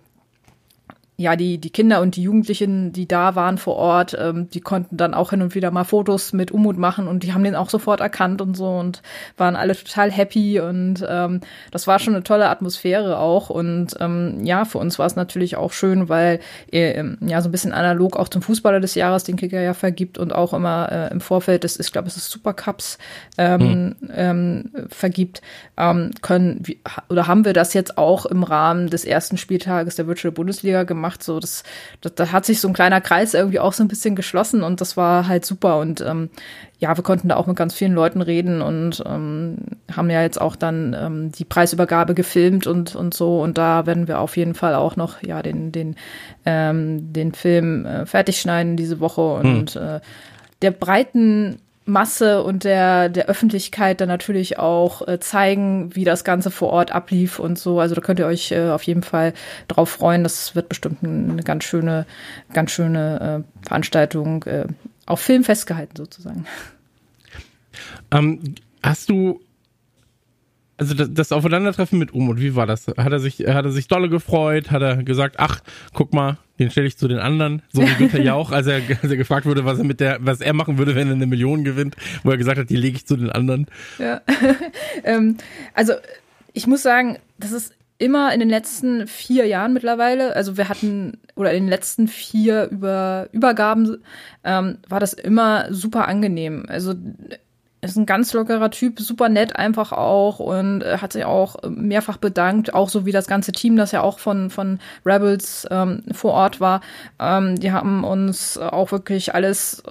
[1.16, 4.97] ja, die, die Kinder und die Jugendlichen, die da waren vor Ort, ähm, die konnten
[4.97, 7.71] dann auch hin und wieder mal Fotos mit Umut machen und die haben den auch
[7.71, 9.00] sofort erkannt und so und
[9.36, 14.41] waren alle total happy und ähm, das war schon eine tolle Atmosphäre auch und ähm,
[14.45, 16.41] ja, für uns war es natürlich auch schön, weil
[16.73, 20.19] äh, ja so ein bisschen analog auch zum Fußballer des Jahres, den Kicker ja vergibt
[20.19, 22.99] und auch immer äh, im Vorfeld des, ich glaube, es ist Supercups
[23.38, 24.10] ähm, mhm.
[24.12, 25.43] ähm, vergibt,
[25.76, 26.65] ähm, können
[27.08, 31.03] oder haben wir das jetzt auch im Rahmen des ersten Spieltages der Virtual Bundesliga gemacht
[31.04, 31.23] gemacht.
[31.23, 31.62] So, das,
[32.00, 34.80] das, da hat sich so ein kleiner Kreis irgendwie auch so ein bisschen geschlossen und
[34.80, 35.78] das war halt super.
[35.78, 36.30] Und ähm,
[36.78, 39.58] ja, wir konnten da auch mit ganz vielen Leuten reden und ähm,
[39.95, 43.40] haben ja jetzt auch dann ähm, die Preisübergabe gefilmt und, und so.
[43.43, 45.97] Und da werden wir auf jeden Fall auch noch ja den, den,
[46.47, 49.82] ähm, den Film äh, fertig schneiden diese Woche und hm.
[49.82, 50.00] äh,
[50.62, 56.50] der breiten Masse und der, der Öffentlichkeit dann natürlich auch äh, zeigen, wie das Ganze
[56.50, 57.78] vor Ort ablief und so.
[57.78, 59.34] Also da könnt ihr euch äh, auf jeden Fall
[59.68, 60.23] drauf freuen.
[60.23, 62.06] Das wird bestimmt eine ganz schöne,
[62.52, 64.66] ganz schöne äh, Veranstaltung äh,
[65.04, 66.47] auf Film festgehalten sozusagen.
[68.10, 69.40] Ähm, hast du
[70.76, 72.87] also das, das Aufeinandertreffen mit Umut, wie war das?
[72.89, 74.71] Hat er sich, hat er sich dolle gefreut?
[74.71, 75.60] Hat er gesagt, ach,
[75.93, 79.10] guck mal, den stelle ich zu den anderen, so wie Günther Jauch, als er, als
[79.10, 81.65] er gefragt wurde, was er mit der, was er machen würde, wenn er eine Million
[81.65, 83.67] gewinnt, wo er gesagt hat, die lege ich zu den anderen.
[83.99, 84.21] Ja.
[85.04, 85.37] ähm,
[85.75, 85.95] also
[86.52, 91.19] ich muss sagen, das ist immer in den letzten vier Jahren mittlerweile, also wir hatten,
[91.37, 94.02] oder in den letzten vier Über, Übergaben,
[94.43, 96.65] ähm, war das immer super angenehm.
[96.69, 96.95] Also
[97.90, 102.16] ist ein ganz lockerer Typ, super nett einfach auch und äh, hat sich auch mehrfach
[102.16, 106.32] bedankt, auch so wie das ganze Team, das ja auch von, von Rebels ähm, vor
[106.32, 106.80] Ort war.
[107.18, 109.82] Ähm, die haben uns auch wirklich alles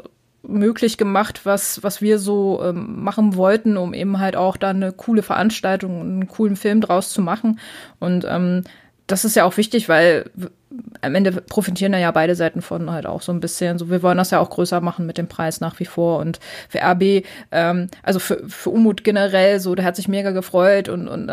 [0.43, 4.91] möglich gemacht, was, was wir so ähm, machen wollten, um eben halt auch da eine
[4.91, 7.59] coole Veranstaltung, einen coolen Film draus zu machen.
[7.99, 8.63] Und ähm,
[9.07, 10.29] das ist ja auch wichtig, weil
[11.01, 13.77] am Ende profitieren da ja beide Seiten von halt auch so ein bisschen.
[13.77, 16.19] So, wir wollen das ja auch größer machen mit dem Preis nach wie vor.
[16.19, 20.89] Und für RB, ähm, also für, für Umut generell, so, der hat sich mega gefreut
[20.89, 21.31] und, und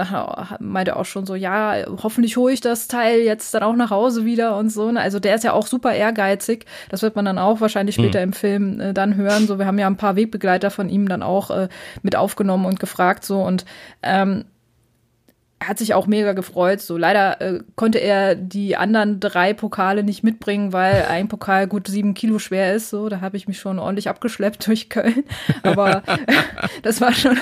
[0.61, 4.25] meinte auch schon so, ja, hoffentlich hole ich das Teil jetzt dann auch nach Hause
[4.25, 4.91] wieder und so.
[4.91, 5.01] Ne?
[5.01, 6.67] Also der ist ja auch super ehrgeizig.
[6.89, 8.25] Das wird man dann auch wahrscheinlich später mhm.
[8.25, 9.47] im Film äh, dann hören.
[9.47, 11.69] So, wir haben ja ein paar Wegbegleiter von ihm dann auch äh,
[12.03, 13.65] mit aufgenommen und gefragt so und
[14.03, 14.45] ähm,
[15.63, 16.81] hat sich auch mega gefreut.
[16.81, 21.87] So leider äh, konnte er die anderen drei Pokale nicht mitbringen, weil ein Pokal gut
[21.87, 22.89] sieben Kilo schwer ist.
[22.89, 25.25] So, da habe ich mich schon ordentlich abgeschleppt durch Köln.
[25.63, 26.03] Aber
[26.83, 27.37] das war schon,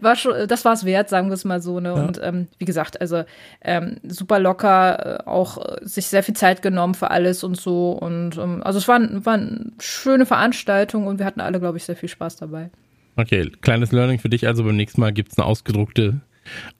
[0.00, 1.80] war schon, das war es wert, sagen wir es mal so.
[1.80, 1.88] Ne?
[1.88, 1.94] Ja.
[1.94, 3.24] Und ähm, wie gesagt, also
[3.60, 7.90] ähm, super locker, äh, auch äh, sich sehr viel Zeit genommen für alles und so.
[7.90, 11.84] Und ähm, also es war, war eine schöne Veranstaltung und wir hatten alle, glaube ich,
[11.84, 12.70] sehr viel Spaß dabei.
[13.16, 14.46] Okay, kleines Learning für dich.
[14.46, 16.20] Also beim nächsten Mal gibt es eine ausgedruckte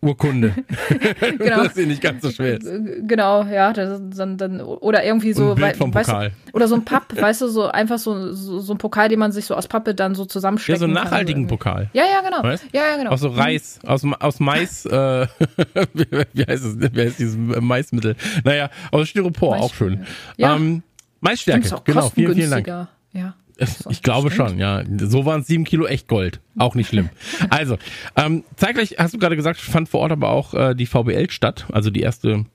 [0.00, 0.54] Urkunde.
[1.38, 1.64] genau.
[1.64, 2.60] Das ist nicht ganz so schwer.
[2.60, 2.68] Ist.
[3.06, 3.72] Genau, ja.
[3.72, 5.54] Dann, dann, oder irgendwie so.
[5.54, 6.32] Bild vom Pokal.
[6.46, 9.18] Du, oder so ein Papp, weißt du, so einfach so, so, so, ein Pokal, den
[9.18, 10.76] man sich so aus Pappe dann so zusammensteckt.
[10.76, 11.90] Ja, so einen nachhaltigen Pokal.
[11.92, 12.42] Ja, ja, genau.
[12.42, 12.66] Weißt?
[12.72, 13.10] Ja, ja, genau.
[13.10, 15.26] Aus so Reis, aus, aus Mais, äh,
[16.32, 18.16] wie heißt es, wie heißt dieses Maismittel?
[18.44, 20.06] Naja, aus Styropor, Mais auch schön.
[20.36, 20.56] Ja.
[20.56, 20.82] Ähm,
[21.20, 22.66] Maisstärke, genau, vielen, vielen Dank.
[23.12, 23.34] Ja.
[23.56, 24.50] Ich glaube stimmt.
[24.50, 24.82] schon, ja.
[24.98, 26.40] So waren es sieben Kilo echt Gold.
[26.58, 27.10] Auch nicht schlimm.
[27.50, 27.78] also,
[28.16, 31.66] ähm, zeitgleich hast du gerade gesagt, fand vor Ort aber auch äh, die VBL statt,
[31.72, 32.46] also die erste,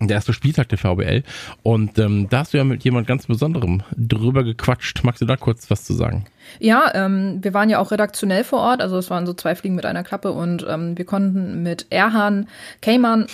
[0.00, 1.22] der erste Spieltag der VBL.
[1.62, 5.02] Und ähm, da hast du ja mit jemand ganz Besonderem drüber gequatscht.
[5.02, 6.26] Magst du da kurz was zu sagen?
[6.58, 9.76] Ja, ähm, wir waren ja auch redaktionell vor Ort, also es waren so zwei Fliegen
[9.76, 12.48] mit einer Klappe und ähm, wir konnten mit Erhan
[12.82, 13.26] Kayman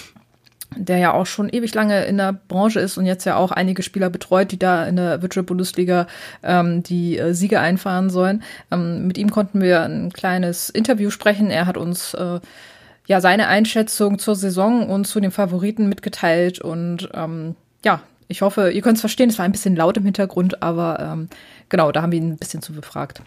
[0.76, 3.82] der ja auch schon ewig lange in der Branche ist und jetzt ja auch einige
[3.82, 6.06] Spieler betreut, die da in der Virtual Bundesliga
[6.42, 8.42] ähm, die äh, Siege einfahren sollen.
[8.70, 11.50] Ähm, mit ihm konnten wir ein kleines Interview sprechen.
[11.50, 12.40] Er hat uns äh,
[13.06, 18.70] ja seine Einschätzung zur Saison und zu den Favoriten mitgeteilt und ähm, ja, ich hoffe,
[18.70, 19.28] ihr könnt es verstehen.
[19.28, 21.28] Es war ein bisschen laut im Hintergrund, aber ähm,
[21.68, 23.20] genau, da haben wir ihn ein bisschen zu befragt.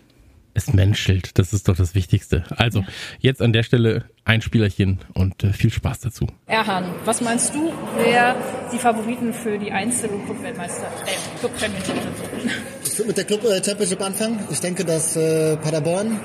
[0.58, 2.44] Es menschelt, das ist doch das Wichtigste.
[2.50, 2.84] Also,
[3.20, 6.26] jetzt an der Stelle ein Spielerchen und äh, viel Spaß dazu.
[6.48, 8.36] Erhan, was meinst du, wer
[8.74, 12.52] die Favoriten für die Einzel- und Club-Weltmeister, äh, Club-Championship sind?
[13.06, 14.40] Mit der Club-Championship anfangen.
[14.50, 16.20] Ich denke, dass äh, Paderborn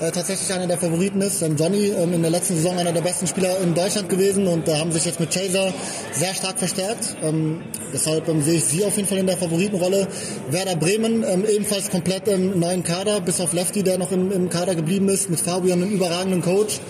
[0.00, 1.42] äh, tatsächlich einer der Favoriten ist.
[1.42, 4.68] Ähm, Johnny ähm, in der letzten Saison einer der besten Spieler in Deutschland gewesen und
[4.68, 5.72] äh, haben sich jetzt mit Chaser
[6.12, 7.16] sehr stark verstärkt.
[7.22, 7.62] Ähm,
[7.92, 10.06] deshalb ähm, sehe ich sie auf jeden Fall in der Favoritenrolle.
[10.50, 14.50] Werder Bremen ähm, ebenfalls komplett im neuen Kader, bis auf Lefty, der noch im, im
[14.50, 16.80] Kader geblieben ist, mit Fabian, einem überragenden Coach.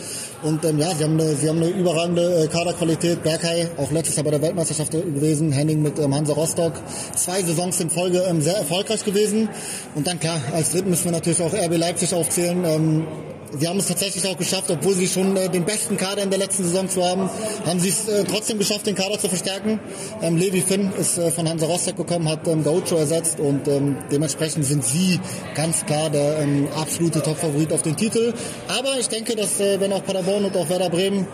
[0.43, 3.23] Und ähm, ja, sie haben eine, sie haben eine überragende äh, Kaderqualität.
[3.23, 5.51] Berkay, auch letztes Jahr bei der Weltmeisterschaft gewesen.
[5.53, 6.75] Henning mit ähm, Hansa Rostock.
[7.17, 9.49] Zwei Saisons in Folge ähm, sehr erfolgreich gewesen.
[9.95, 12.65] Und dann klar, als dritten müssen wir natürlich auch RB Leipzig aufzählen.
[12.65, 13.07] Ähm,
[13.57, 16.39] Sie haben es tatsächlich auch geschafft, obwohl sie schon äh, den besten Kader in der
[16.39, 17.31] letzten Saison zu haben,
[17.65, 19.81] haben sie es äh, trotzdem geschafft, den Kader zu verstärken.
[20.23, 23.97] Ähm, Levi Finn ist äh, von Hansa Rostock gekommen, hat ähm, Gaucho ersetzt und ähm,
[24.13, 25.21] dementsprechend sind sie
[25.55, 28.35] ganz klar der ähm, absolute Top-Favorit auf den Titel.
[28.69, 31.27] Aber ich denke, dass äh, wenn auch Paderborn und auch Werder Bremen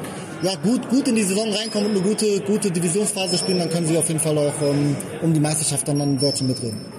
[0.42, 3.86] ja, gut, gut in die Saison reinkommen und eine gute, gute Divisionsphase spielen, dann können
[3.86, 6.93] sie auf jeden Fall auch ähm, um die Meisterschaft dann, dann dort mitreden.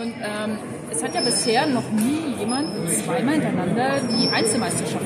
[0.00, 0.58] Und ähm,
[0.90, 2.68] es hat ja bisher noch nie jemand
[3.04, 5.04] zweimal hintereinander die Einzelmeisterschaft.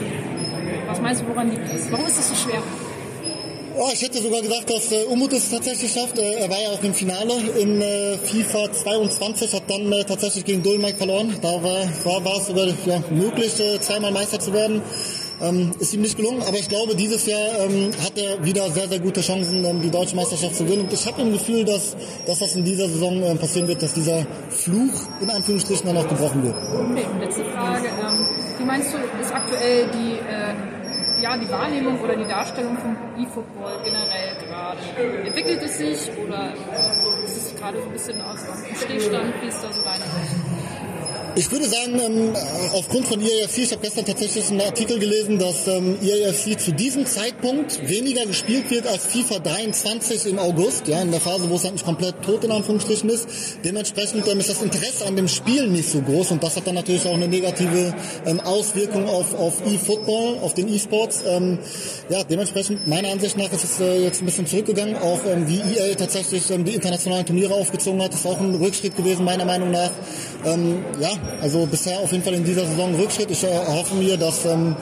[0.87, 1.91] Was meinst du, woran liegt das?
[1.91, 2.63] Warum ist das so schwer?
[3.77, 6.17] Oh, ich hätte sogar gesagt, dass äh, Umut es tatsächlich schafft.
[6.17, 10.45] Äh, er war ja auch im Finale in äh, FIFA 22, hat dann äh, tatsächlich
[10.45, 11.35] gegen Dolmike verloren.
[11.43, 14.81] Da war, war, war es sogar ja, möglich, äh, zweimal Meister zu werden.
[15.45, 18.89] Ähm, ist ihm nicht gelungen, aber ich glaube, dieses Jahr ähm, hat er wieder sehr,
[18.89, 20.85] sehr gute Chancen, ähm, die deutsche Meisterschaft zu gewinnen.
[20.85, 23.93] Und ich habe im Gefühl, dass, dass das in dieser Saison ähm, passieren wird, dass
[23.93, 26.55] dieser Fluch in Anführungsstrichen dann auch gebrochen wird.
[26.57, 27.89] Okay, letzte Frage.
[27.89, 28.27] Ähm,
[28.59, 33.85] wie meinst du, ist aktuell die, äh, ja, die Wahrnehmung oder die Darstellung vom E-Football
[33.85, 35.27] generell gerade?
[35.27, 36.55] Entwickelt es sich oder
[37.25, 39.35] ist es gerade so ein bisschen aus dem Stillstand?
[39.43, 40.44] Wie ist da so deine Sicht?
[41.37, 42.33] Ich würde sagen, ähm,
[42.75, 47.07] aufgrund von EAFC, ich habe gestern tatsächlich einen Artikel gelesen, dass ähm, EAFC zu diesem
[47.07, 51.65] Zeitpunkt weniger gespielt wird als FIFA 23 im August, ja, in der Phase, wo es
[51.65, 53.27] eigentlich komplett tot in Anführungsstrichen ist.
[53.65, 56.77] Dementsprechend ähm, ist das Interesse an dem Spiel nicht so groß und das hat dann
[56.77, 57.93] natürlich auch eine negative
[58.27, 61.25] ähm, Auswirkung auf, auf E-Football, auf den E-Sports.
[61.27, 61.59] Ähm,
[62.11, 65.59] ja, dementsprechend, meiner Ansicht nach ist es äh, jetzt ein bisschen zurückgegangen, auch ähm, wie
[65.59, 69.73] EA tatsächlich ähm, die internationalen Turniere aufgezogen hat, ist auch ein Rückschritt gewesen, meiner Meinung
[69.73, 69.91] nach.
[70.47, 73.31] Ähm, ja, also bisher auf jeden Fall in dieser Saison Rückschritt.
[73.31, 74.77] Ich erhoffe mir, dass ähm,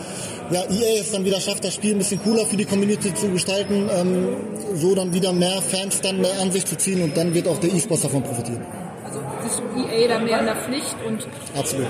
[0.51, 3.29] ja, EA es dann wieder schafft, das Spiel ein bisschen cooler für die Community zu
[3.31, 4.29] gestalten, ähm,
[4.75, 7.73] so dann wieder mehr Fans dann an sich zu ziehen und dann wird auch der
[7.73, 8.65] E-Sports davon profitieren.
[9.05, 11.27] Also ist EA da mehr in der Pflicht und
[11.59, 11.87] Absolut.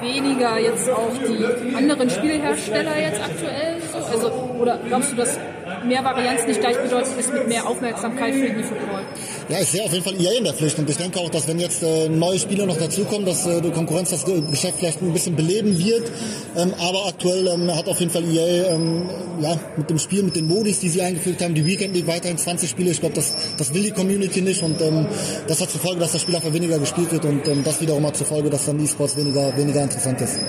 [0.00, 3.76] weniger jetzt auch die anderen Spielhersteller jetzt aktuell?
[3.92, 3.98] So?
[3.98, 5.38] Also, oder glaubst du, dass
[5.84, 9.02] mehr Varianz nicht gleichbedeutend ist mit mehr Aufmerksamkeit für den E-Football?
[9.48, 11.48] Ja, ich sehe auf jeden Fall EA in der Pflicht und ich denke auch, dass
[11.48, 15.12] wenn jetzt äh, neue Spieler noch dazukommen, dass äh, die Konkurrenz das Geschäft vielleicht ein
[15.12, 16.10] bisschen beleben wird.
[16.56, 19.08] Ähm, aber aktuell ähm, hat auf jeden Fall EA ähm,
[19.40, 22.38] ja, mit dem Spiel, mit den Modis, die sie eingefügt haben, die Weekend League weiterhin
[22.38, 22.90] 20 Spiele.
[22.90, 25.06] Ich glaube, das, das will die Community nicht und ähm,
[25.46, 28.06] das hat zur Folge, dass das Spiel einfach weniger gespielt wird und ähm, das wiederum
[28.06, 30.40] hat zur Folge, dass dann E-Sports weniger, weniger interessant ist.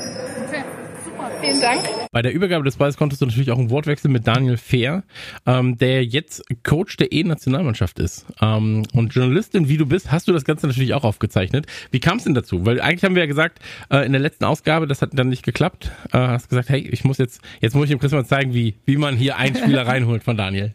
[1.41, 1.81] Vielen Dank.
[2.11, 5.03] Bei der Übergabe des Balls konntest du natürlich auch einen Wortwechsel mit Daniel Fehr,
[5.45, 8.25] ähm, der jetzt Coach der E-Nationalmannschaft ist.
[8.41, 11.65] Ähm, und Journalistin, wie du bist, hast du das Ganze natürlich auch aufgezeichnet.
[11.91, 12.65] Wie kam es denn dazu?
[12.65, 15.43] Weil eigentlich haben wir ja gesagt, äh, in der letzten Ausgabe, das hat dann nicht
[15.43, 18.53] geklappt, äh, hast gesagt, hey, ich muss jetzt, jetzt muss ich dem Chris mal zeigen,
[18.53, 20.73] wie, wie man hier einen Spieler reinholt von Daniel.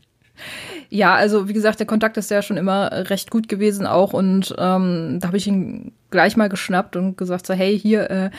[0.88, 4.54] Ja, also wie gesagt, der Kontakt ist ja schon immer recht gut gewesen auch und
[4.58, 8.30] ähm, da habe ich ihn gleich mal geschnappt und gesagt so, hey, hier, äh,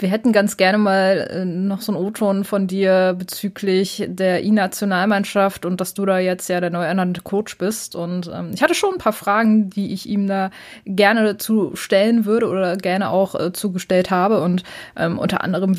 [0.00, 5.66] wir hätten ganz gerne mal äh, noch so einen O-Ton von dir bezüglich der I-Nationalmannschaft
[5.66, 7.94] und dass du da jetzt ja der neu ernannte Coach bist.
[7.94, 10.50] Und ähm, ich hatte schon ein paar Fragen, die ich ihm da
[10.86, 14.40] gerne zu stellen würde oder gerne auch äh, zugestellt habe.
[14.40, 14.62] Und
[14.96, 15.76] ähm, unter anderem,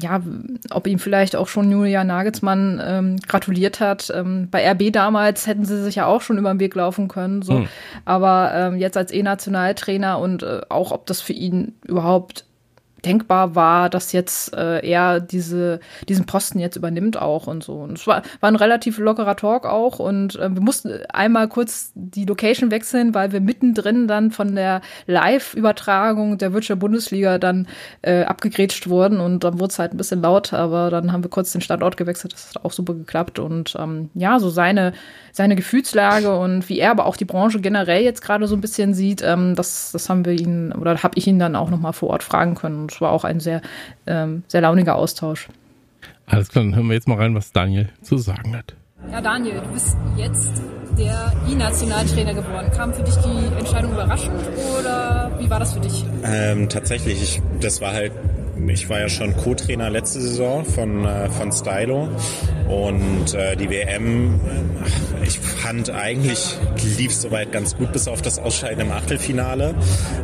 [0.00, 0.20] ja,
[0.70, 4.12] ob ihm vielleicht auch schon Julia Nagelsmann ähm, gratuliert hat.
[4.14, 7.42] Ähm, bei RB damals hätten sie sich ja auch schon über den Weg laufen können.
[7.42, 7.54] So.
[7.54, 7.68] Hm.
[8.04, 12.44] Aber ähm, jetzt als E-Nationaltrainer und äh, auch, ob das für ihn überhaupt
[13.04, 17.74] denkbar war, dass jetzt äh, er diese, diesen Posten jetzt übernimmt auch und so.
[17.74, 21.92] Und es war, war ein relativ lockerer Talk auch und äh, wir mussten einmal kurz
[21.94, 27.66] die Location wechseln, weil wir mittendrin dann von der Live-Übertragung der Wirtschaft Bundesliga dann
[28.02, 31.30] äh, abgegrätscht wurden und dann wurde es halt ein bisschen laut, aber dann haben wir
[31.30, 34.92] kurz den Standort gewechselt, das hat auch super geklappt und ähm, ja, so seine,
[35.32, 38.94] seine Gefühlslage und wie er aber auch die Branche generell jetzt gerade so ein bisschen
[38.94, 42.10] sieht, ähm, das, das haben wir ihn oder habe ich ihn dann auch nochmal vor
[42.10, 43.62] Ort fragen können es war auch ein sehr,
[44.06, 45.48] ähm, sehr launiger Austausch.
[46.26, 48.74] Alles klar, dann hören wir jetzt mal rein, was Daniel zu sagen hat.
[49.10, 50.62] Ja, Daniel, du bist jetzt
[50.96, 52.70] der I-Nationaltrainer geworden.
[52.76, 54.34] Kam für dich die Entscheidung überraschend
[54.78, 56.04] oder wie war das für dich?
[56.24, 58.12] Ähm, tatsächlich, ich, das war halt
[58.68, 62.08] ich war ja schon Co-Trainer letzte Saison von, äh, von Stylo
[62.68, 64.40] und äh, die WM,
[65.24, 66.56] ich fand eigentlich
[66.98, 69.74] lief soweit ganz gut bis auf das Ausscheiden im Achtelfinale.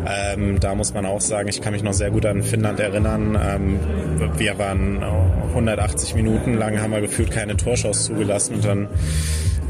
[0.06, 3.38] Ähm, da muss man auch sagen, ich kann mich noch sehr gut an Finnland erinnern.
[3.40, 3.80] Ähm,
[4.36, 5.02] wir waren
[5.48, 8.88] 180 Minuten lang, haben wir gefühlt keine Torschuss zugelassen und dann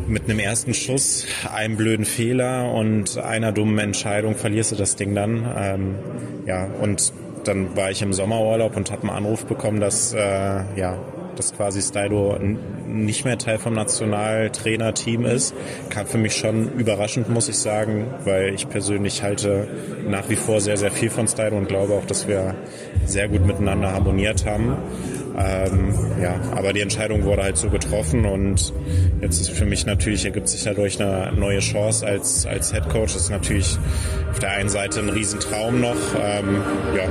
[0.06, 5.14] mit einem ersten Schuss, einem blöden Fehler und einer dummen Entscheidung verlierst du das Ding
[5.14, 5.46] dann.
[5.56, 5.94] Ähm,
[6.46, 7.12] ja, und
[7.44, 10.18] dann war ich im Sommerurlaub und habe einen Anruf bekommen, dass äh,
[10.76, 10.98] ja
[11.38, 12.36] dass quasi Stylo
[12.86, 15.54] nicht mehr Teil vom Nationaltrainerteam ist.
[15.88, 19.68] Kam für mich schon überraschend, muss ich sagen, weil ich persönlich halte
[20.08, 22.56] nach wie vor sehr, sehr viel von Stylo und glaube auch, dass wir
[23.06, 24.76] sehr gut miteinander harmoniert haben.
[25.38, 28.72] Ähm, ja, aber die Entscheidung wurde halt so getroffen und
[29.20, 33.14] jetzt ist für mich natürlich, ergibt sich dadurch eine neue Chance als, als Head Coach.
[33.14, 33.78] Das ist natürlich
[34.30, 35.96] auf der einen Seite ein Riesentraum noch.
[36.20, 36.62] Ähm,
[36.96, 37.04] ja,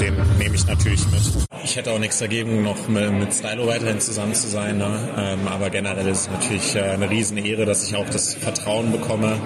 [0.00, 1.20] den nehme ich natürlich mit.
[1.62, 4.78] Ich hätte auch nichts dagegen, noch mit, Stylo weiterhin zusammen zu sein.
[4.78, 4.98] Ne?
[5.16, 9.36] Ähm, aber generell ist es natürlich äh, eine Riesenehre, dass ich auch das Vertrauen bekomme.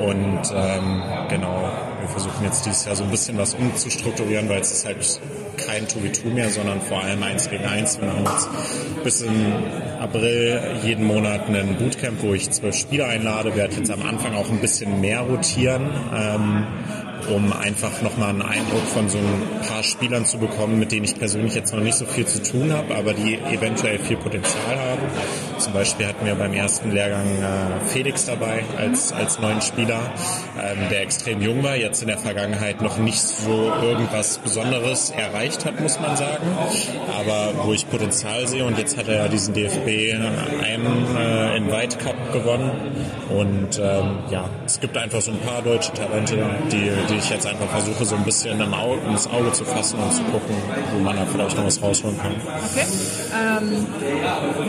[0.00, 1.70] Und ähm, genau,
[2.04, 5.20] wir versuchen jetzt dieses Jahr so ein bisschen was umzustrukturieren, weil es ist halt
[5.56, 7.98] kein 2 mehr, sondern vor allem eins gegen eins.
[7.98, 8.48] Wir machen jetzt
[9.02, 9.52] bis in
[10.00, 13.50] April jeden Monat einen Bootcamp, wo ich zwölf Spieler einlade.
[13.50, 15.90] Wir werden jetzt am Anfang auch ein bisschen mehr rotieren.
[16.14, 16.66] Ähm,
[17.28, 21.18] um einfach nochmal einen Eindruck von so ein paar Spielern zu bekommen, mit denen ich
[21.18, 25.02] persönlich jetzt noch nicht so viel zu tun habe, aber die eventuell viel Potenzial haben.
[25.58, 30.12] Zum Beispiel hatten wir beim ersten Lehrgang äh, Felix dabei als, als neuen Spieler,
[30.58, 35.64] ähm, der extrem jung war, jetzt in der Vergangenheit noch nicht so irgendwas Besonderes erreicht
[35.64, 36.46] hat, muss man sagen,
[37.18, 40.14] aber wo ich Potenzial sehe und jetzt hat er ja diesen DFB
[40.62, 42.70] einen äh, Invite Cup gewonnen.
[43.30, 46.36] Und ähm, ja, es gibt einfach so ein paar deutsche Talente,
[46.70, 49.98] die, die die ich jetzt einfach versuche, so ein bisschen Auge, ins Auge zu fassen
[49.98, 50.56] und zu gucken,
[50.92, 52.32] wo man da vielleicht noch was rausholen kann.
[52.32, 52.86] Okay.
[53.34, 53.86] Ähm,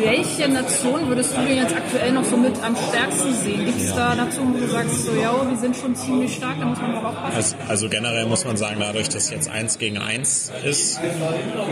[0.04, 3.66] welche Nation würdest du denn jetzt aktuell noch so mit am stärksten sehen?
[3.66, 3.96] Gibt es ja.
[3.96, 6.94] da Nationen, wo du sagst, so, ja, die sind schon ziemlich stark, da muss man
[6.94, 7.36] drauf aufpassen?
[7.36, 11.00] Also, also, generell muss man sagen, dadurch, dass jetzt eins gegen eins ist,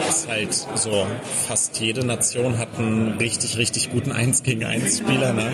[0.09, 1.05] ist halt so,
[1.47, 5.33] fast jede Nation hat einen richtig, richtig guten eins gegen eins Spieler.
[5.33, 5.51] Ne?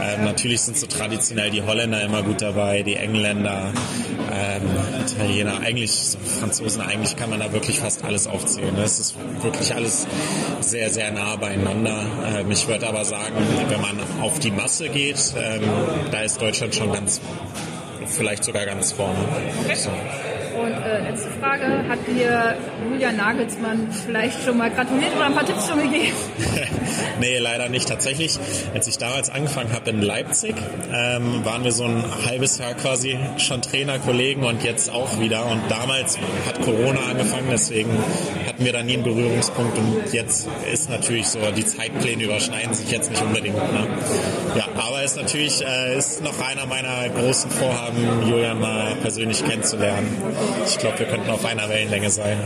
[0.00, 3.72] Ähm, natürlich sind so traditionell die Holländer immer gut dabei, die Engländer,
[4.60, 8.76] ähm, Italiener, eigentlich Franzosen, eigentlich kann man da wirklich fast alles aufzählen.
[8.78, 10.06] Es ist wirklich alles
[10.60, 12.04] sehr, sehr nah beieinander.
[12.26, 13.34] Ähm, ich würde aber sagen,
[13.68, 15.62] wenn man auf die Masse geht, ähm,
[16.10, 17.20] da ist Deutschland schon ganz,
[18.06, 19.18] vielleicht sogar ganz vorne.
[19.74, 19.90] So.
[20.90, 22.56] Äh, letzte Frage, hat dir
[22.88, 26.16] Julia Nagelsmann vielleicht schon mal gratuliert oder ein paar Tipps schon gegeben?
[27.20, 27.88] nee, leider nicht.
[27.88, 28.38] Tatsächlich,
[28.74, 30.56] als ich damals angefangen habe in Leipzig,
[30.92, 35.46] ähm, waren wir so ein halbes Jahr quasi schon Trainerkollegen und jetzt auch wieder.
[35.46, 37.92] Und damals hat Corona angefangen, deswegen
[38.48, 39.78] hatten wir da nie einen Berührungspunkt.
[39.78, 43.56] Und jetzt ist natürlich so, die Zeitpläne überschneiden sich jetzt nicht unbedingt.
[43.56, 43.86] Ne?
[44.56, 50.08] Ja, aber ist natürlich äh, ist noch einer meiner großen Vorhaben, Julian mal persönlich kennenzulernen.
[50.66, 52.38] Ich glaube, wir könnten auf einer Wellenlänge sein.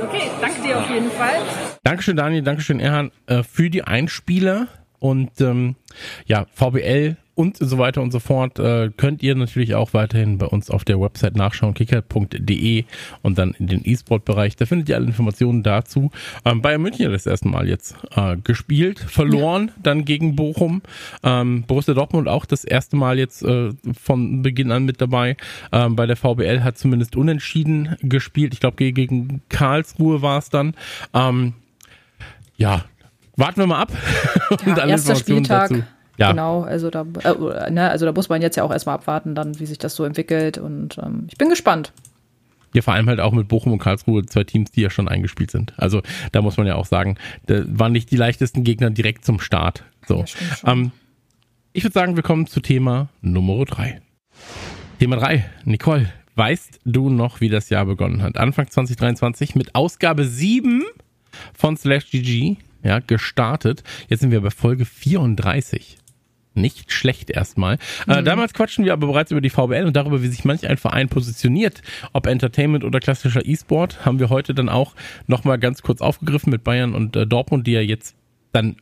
[0.00, 1.42] Okay, danke dir auf jeden Fall.
[1.82, 5.76] Dankeschön, Daniel, Dankeschön, Erhan, äh, für die Einspieler und ähm,
[6.26, 10.44] ja, VBL und so weiter und so fort äh, könnt ihr natürlich auch weiterhin bei
[10.44, 12.84] uns auf der Website nachschauen, kicker.de
[13.22, 14.56] und dann in den E-Sport-Bereich.
[14.56, 16.10] Da findet ihr alle Informationen dazu.
[16.44, 19.74] Ähm, Bayern München hat das erste Mal jetzt äh, gespielt, verloren ja.
[19.82, 20.82] dann gegen Bochum.
[21.22, 25.38] Ähm, Borussia Dortmund auch das erste Mal jetzt äh, von Beginn an mit dabei.
[25.72, 28.52] Ähm, bei der VBL hat zumindest unentschieden gespielt.
[28.52, 30.74] Ich glaube, gegen Karlsruhe war es dann.
[31.14, 31.54] Ähm,
[32.58, 32.84] ja,
[33.36, 33.92] warten wir mal ab.
[34.50, 35.70] und ja, erster Spieltag.
[35.70, 35.84] Dazu.
[36.20, 36.32] Ja.
[36.32, 39.58] Genau, also da, äh, ne, also da muss man jetzt ja auch erstmal abwarten, dann,
[39.58, 40.58] wie sich das so entwickelt.
[40.58, 41.94] Und ähm, ich bin gespannt.
[42.74, 45.50] Ja, vor allem halt auch mit Bochum und Karlsruhe, zwei Teams, die ja schon eingespielt
[45.50, 45.72] sind.
[45.78, 46.02] Also
[46.32, 49.82] da muss man ja auch sagen, da waren nicht die leichtesten Gegner direkt zum Start.
[50.06, 50.26] So.
[50.66, 50.92] Ähm,
[51.72, 54.02] ich würde sagen, wir kommen zu Thema Nummer drei.
[54.98, 58.36] Thema drei, Nicole, weißt du noch, wie das Jahr begonnen hat?
[58.36, 60.84] Anfang 2023 mit Ausgabe 7
[61.54, 63.82] von Slash GG, ja, gestartet.
[64.08, 65.96] Jetzt sind wir bei Folge 34
[66.54, 67.74] nicht schlecht erstmal.
[67.74, 68.12] Äh, mhm.
[68.12, 70.76] Äh, damals quatschen wir aber bereits über die VBL und darüber, wie sich manch ein
[70.76, 71.82] Verein positioniert,
[72.12, 74.94] ob Entertainment oder klassischer E-Sport, haben wir heute dann auch
[75.26, 78.16] nochmal ganz kurz aufgegriffen mit Bayern und äh, Dortmund, die ja jetzt
[78.52, 78.76] dann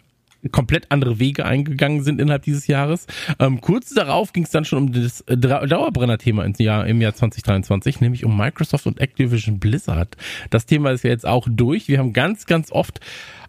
[0.53, 3.07] komplett andere Wege eingegangen sind innerhalb dieses Jahres.
[3.39, 7.15] Ähm, kurz darauf ging es dann schon um das äh, Dauerbrenner-Thema im Jahr, im Jahr
[7.15, 10.17] 2023, nämlich um Microsoft und Activision Blizzard.
[10.51, 11.89] Das Thema ist ja jetzt auch durch.
[11.89, 13.01] Wir haben ganz, ganz oft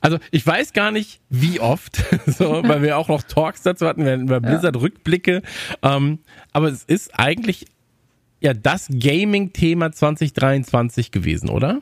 [0.02, 4.06] also ich weiß gar nicht, wie oft, so, weil wir auch noch Talks dazu hatten,
[4.06, 4.82] wir über Blizzard ja.
[4.82, 5.41] Rückblicke.
[5.82, 6.19] Ähm,
[6.54, 7.65] aber es ist eigentlich
[8.39, 11.82] ja das Gaming-Thema 2023 gewesen, oder?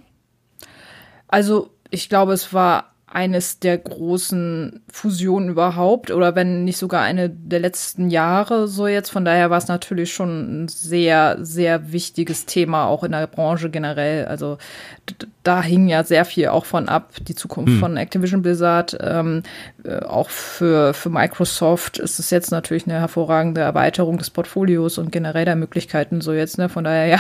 [1.27, 7.29] Also ich glaube, es war eines der großen Fusionen überhaupt oder wenn nicht sogar eine
[7.29, 9.09] der letzten Jahre so jetzt.
[9.09, 13.69] Von daher war es natürlich schon ein sehr, sehr wichtiges Thema auch in der Branche
[13.69, 14.25] generell.
[14.25, 14.57] Also
[15.43, 17.79] da hing ja sehr viel auch von ab, die Zukunft hm.
[17.79, 18.97] von Activision Blizzard.
[18.99, 19.43] Ähm,
[19.85, 25.13] äh, auch für, für Microsoft ist es jetzt natürlich eine hervorragende Erweiterung des Portfolios und
[25.13, 26.57] generell der Möglichkeiten so jetzt.
[26.57, 26.67] Ne?
[26.67, 27.19] Von daher, ja,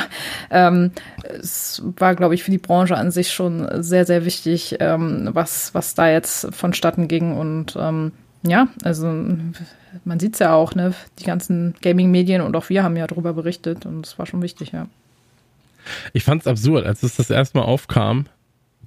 [0.51, 0.91] ähm,
[1.39, 5.73] es war, glaube ich, für die Branche an sich schon sehr, sehr wichtig, ähm, was,
[5.77, 7.37] was da jetzt vonstatten ging.
[7.37, 8.11] Und ähm,
[8.41, 9.07] ja, also
[10.03, 10.93] man sieht es ja auch, ne?
[11.19, 14.71] die ganzen Gaming-Medien und auch wir haben ja darüber berichtet und es war schon wichtig,
[14.71, 14.87] ja.
[16.11, 18.25] Ich fand es absurd, als es das erste Mal aufkam,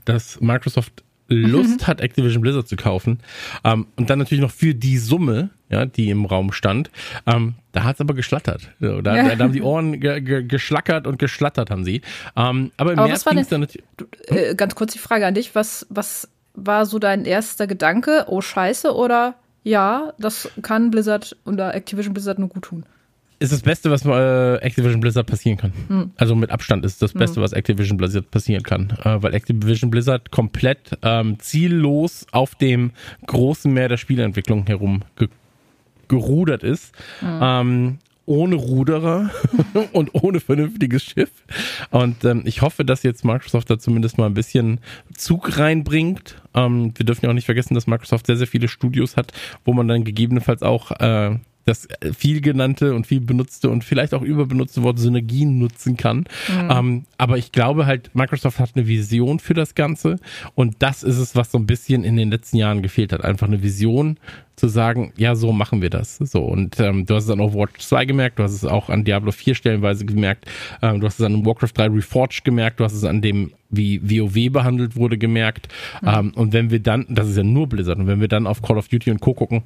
[0.05, 1.87] dass Microsoft Lust mhm.
[1.87, 3.21] hat, Activision Blizzard zu kaufen.
[3.63, 6.91] Ähm, und dann natürlich noch für die Summe, ja, die im Raum stand.
[7.25, 8.69] Ähm, da hat es aber geschlattert.
[8.81, 9.37] Da, ja.
[9.37, 12.03] da, haben die Ohren ge ge geschlackert und geschlattert haben sie.
[12.35, 13.87] Ähm, aber im aber März ging es dann natürlich.
[14.27, 15.55] Äh, ganz kurz die Frage an dich.
[15.55, 16.29] Was, was
[16.65, 18.27] war so dein erster Gedanke?
[18.29, 22.85] Oh Scheiße oder ja, das kann Blizzard oder Activision Blizzard nur gut tun?
[23.41, 25.73] ist das Beste, was äh, Activision Blizzard passieren kann.
[25.89, 26.11] Hm.
[26.17, 27.43] Also mit Abstand ist das Beste, hm.
[27.43, 28.91] was Activision Blizzard passieren kann.
[29.03, 32.93] Äh, weil Activision Blizzard komplett ähm, ziellos auf dem
[33.27, 35.29] großen Meer der Spieleentwicklung herum ge
[36.07, 36.93] gerudert ist.
[37.21, 37.39] Hm.
[37.41, 37.99] Ähm,
[38.31, 39.31] ohne Ruderer
[39.93, 41.33] und ohne vernünftiges Schiff.
[41.91, 44.79] Und ähm, ich hoffe, dass jetzt Microsoft da zumindest mal ein bisschen
[45.17, 46.41] Zug reinbringt.
[46.55, 49.33] Ähm, wir dürfen ja auch nicht vergessen, dass Microsoft sehr, sehr viele Studios hat,
[49.65, 51.39] wo man dann gegebenenfalls auch äh,
[51.71, 56.27] das viel genannte und viel benutzte und vielleicht auch überbenutzte Wort Synergien nutzen kann.
[56.49, 56.71] Mhm.
[56.71, 60.17] Ähm, aber ich glaube halt, Microsoft hat eine Vision für das Ganze
[60.55, 63.25] und das ist es, was so ein bisschen in den letzten Jahren gefehlt hat.
[63.25, 64.19] Einfach eine Vision
[64.57, 66.17] zu sagen, ja, so machen wir das.
[66.17, 69.05] So und ähm, du hast es an Overwatch 2 gemerkt, du hast es auch an
[69.05, 70.47] Diablo 4 stellenweise gemerkt,
[70.83, 74.03] ähm, du hast es an Warcraft 3 Reforged gemerkt, du hast es an dem, wie
[74.03, 75.69] WoW behandelt wurde, gemerkt.
[76.03, 76.09] Mhm.
[76.09, 78.61] Ähm, und wenn wir dann, das ist ja nur Blizzard, und wenn wir dann auf
[78.61, 79.33] Call of Duty und Co.
[79.35, 79.63] gucken,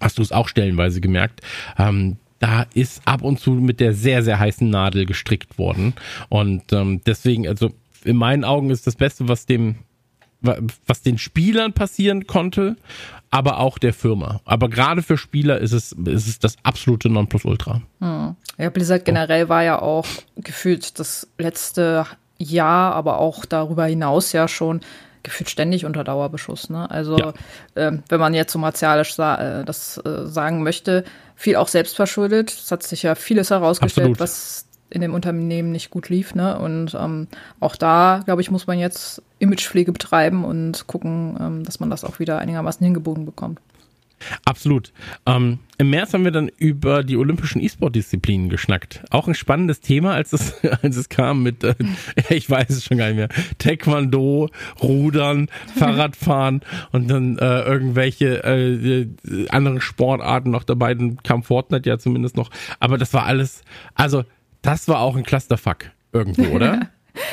[0.00, 1.40] hast du es auch stellenweise gemerkt.
[1.78, 5.94] Ähm, da ist ab und zu mit der sehr, sehr heißen Nadel gestrickt worden.
[6.28, 7.70] Und ähm, deswegen, also
[8.04, 9.76] in meinen Augen ist das Beste, was dem,
[10.86, 12.76] was den Spielern passieren konnte,
[13.30, 14.40] aber auch der Firma.
[14.44, 17.82] Aber gerade für Spieler ist es, ist es das absolute Nonplusultra.
[18.00, 18.36] Hm.
[18.58, 20.06] Ja, Blizzard generell war ja auch
[20.36, 22.06] gefühlt das letzte
[22.38, 24.80] Jahr, aber auch darüber hinaus ja schon
[25.26, 26.70] gefühlt ständig unter Dauerbeschuss.
[26.70, 26.90] Ne?
[26.90, 27.34] Also ja.
[27.74, 32.50] äh, wenn man jetzt so martialisch sa äh, das äh, sagen möchte, viel auch selbstverschuldet.
[32.50, 34.20] Es hat sich ja vieles herausgestellt, Absolut.
[34.20, 36.34] was in dem Unternehmen nicht gut lief.
[36.34, 36.58] Ne?
[36.58, 37.26] Und ähm,
[37.60, 42.04] auch da, glaube ich, muss man jetzt Imagepflege betreiben und gucken, ähm, dass man das
[42.04, 43.60] auch wieder einigermaßen hingebogen bekommt.
[44.44, 44.92] Absolut.
[45.26, 49.02] Ähm, Im März haben wir dann über die olympischen E-Sport-Disziplinen geschnackt.
[49.10, 51.74] Auch ein spannendes Thema, als es, als es kam mit, äh,
[52.30, 54.48] ich weiß es schon gar nicht mehr, Taekwondo,
[54.82, 56.62] Rudern, Fahrradfahren
[56.92, 59.08] und dann äh, irgendwelche äh,
[59.50, 60.94] anderen Sportarten noch dabei.
[60.94, 62.50] Dann kam Fortnite ja zumindest noch.
[62.80, 63.62] Aber das war alles,
[63.94, 64.24] also
[64.62, 66.90] das war auch ein Clusterfuck irgendwo, oder?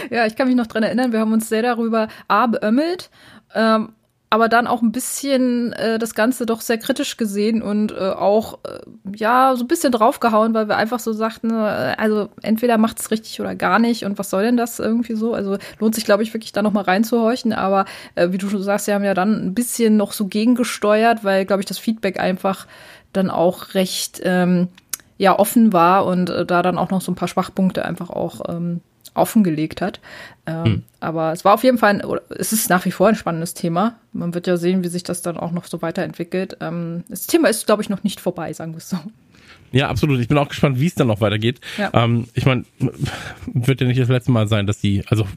[0.10, 3.10] ja, ich kann mich noch dran erinnern, wir haben uns sehr darüber A beömmelt,
[3.54, 3.90] ähm,
[4.34, 8.58] aber dann auch ein bisschen äh, das Ganze doch sehr kritisch gesehen und äh, auch
[8.64, 8.80] äh,
[9.16, 13.12] ja so ein bisschen draufgehauen, weil wir einfach so sagten, äh, also entweder macht es
[13.12, 15.36] richtig oder gar nicht und was soll denn das irgendwie so?
[15.36, 18.64] Also lohnt sich, glaube ich, wirklich da noch mal reinzuhorchen, aber äh, wie du schon
[18.64, 22.20] sagst, wir haben ja dann ein bisschen noch so gegengesteuert, weil, glaube ich, das Feedback
[22.20, 22.66] einfach
[23.12, 24.70] dann auch recht ähm,
[25.20, 28.42] ja offen war und äh, da dann auch noch so ein paar Schwachpunkte einfach auch
[28.50, 28.82] ähm,
[29.14, 30.00] offengelegt hat.
[30.46, 30.84] Ähm, hm.
[31.00, 33.96] Aber es war auf jeden Fall, ein, es ist nach wie vor ein spannendes Thema.
[34.12, 36.58] Man wird ja sehen, wie sich das dann auch noch so weiterentwickelt.
[36.62, 38.98] Ähm, das Thema ist, glaube ich, noch nicht vorbei, sagen wir es so.
[39.74, 40.20] Ja, absolut.
[40.20, 41.60] Ich bin auch gespannt, wie es dann noch weitergeht.
[41.80, 41.90] Ja.
[41.94, 42.64] Ähm, ich meine,
[43.52, 45.28] wird ja nicht das letzte Mal sein, dass die, also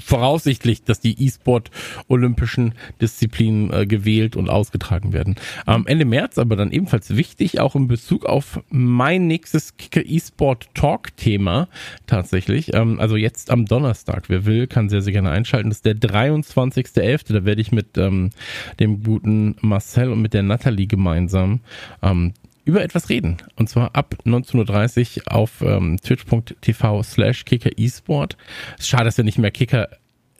[0.00, 5.34] voraussichtlich, dass die E-Sport-olympischen Disziplinen äh, gewählt und ausgetragen werden.
[5.66, 10.68] Ähm, Ende März aber dann ebenfalls wichtig, auch in Bezug auf mein nächstes Kicker E-Sport
[10.74, 11.68] Talk-Thema
[12.06, 12.72] tatsächlich.
[12.72, 14.28] Ähm, also jetzt am Donnerstag.
[14.28, 15.68] Wer will, kann sehr, sehr gerne einschalten.
[15.68, 17.32] Das ist der 23.11.
[17.32, 18.30] Da werde ich mit ähm,
[18.78, 21.58] dem guten Marcel und mit der Natalie gemeinsam
[22.02, 22.34] ähm,
[22.64, 23.38] über etwas reden.
[23.56, 28.36] Und zwar ab 19.30 Uhr auf ähm, twitch.tv slash kicker esport.
[28.80, 29.50] Schade, dass wir nicht mehr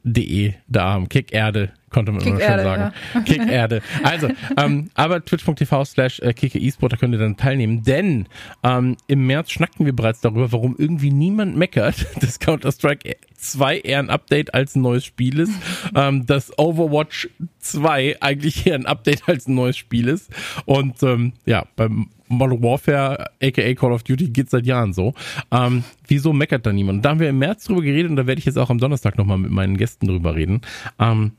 [0.04, 1.08] kicker.de da haben.
[1.08, 2.92] Kickerde konnte man immer schon sagen.
[3.14, 3.20] Ja.
[3.24, 3.82] Kickerde.
[4.02, 7.82] Also, ähm, aber twitch.tv slash äh, kicker esport, da könnt ihr dann teilnehmen.
[7.82, 8.26] Denn
[8.62, 13.98] ähm, im März schnackten wir bereits darüber, warum irgendwie niemand meckert, dass Counter-Strike 2 eher
[13.98, 15.52] ein Update als ein neues Spiel ist.
[15.94, 17.28] ähm, dass Overwatch
[17.58, 20.30] 2 eigentlich eher ein Update als ein neues Spiel ist.
[20.66, 25.14] Und ähm, ja, beim Modern Warfare, aka Call of Duty, geht seit Jahren so.
[25.50, 27.04] Ähm, wieso meckert da niemand?
[27.04, 29.18] da haben wir im März drüber geredet und da werde ich jetzt auch am Donnerstag
[29.18, 30.60] nochmal mit meinen Gästen drüber reden.
[30.98, 31.32] Ähm,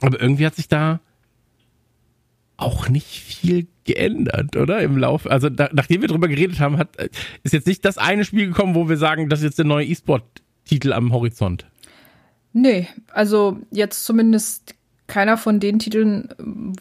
[0.00, 1.00] aber irgendwie hat sich da
[2.56, 4.80] auch nicht viel geändert, oder?
[4.82, 6.90] Im Laufe, also da, nachdem wir drüber geredet haben, hat,
[7.42, 9.86] ist jetzt nicht das eine Spiel gekommen, wo wir sagen, das ist jetzt der neue
[9.86, 11.66] E-Sport-Titel am Horizont.
[12.52, 16.28] Nee, also jetzt zumindest keiner von den Titeln,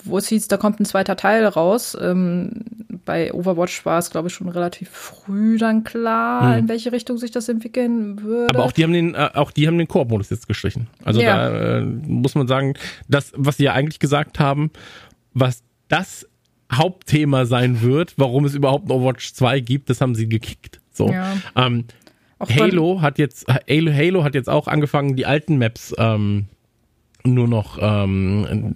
[0.04, 1.98] wo es hieß, da kommt ein zweiter Teil raus.
[2.00, 2.64] Ähm,
[3.06, 6.60] bei Overwatch war es, glaube ich, schon relativ früh dann klar, hm.
[6.60, 8.54] in welche Richtung sich das entwickeln würde.
[8.56, 10.88] Aber auch die haben den, äh, auch die haben den Koop-Modus jetzt gestrichen.
[11.04, 11.50] Also ja.
[11.50, 12.76] da äh, muss man sagen,
[13.10, 14.72] das, was sie ja eigentlich gesagt haben,
[15.34, 16.28] was das
[16.72, 20.80] Hauptthema sein wird, warum es überhaupt Overwatch 2 gibt, das haben sie gekickt.
[20.94, 21.10] So.
[21.10, 21.36] Ja.
[21.56, 21.86] Ähm,
[22.40, 26.48] Halo hat jetzt Halo, Halo hat jetzt auch angefangen, die alten Maps ähm,
[27.26, 28.76] nur noch ähm,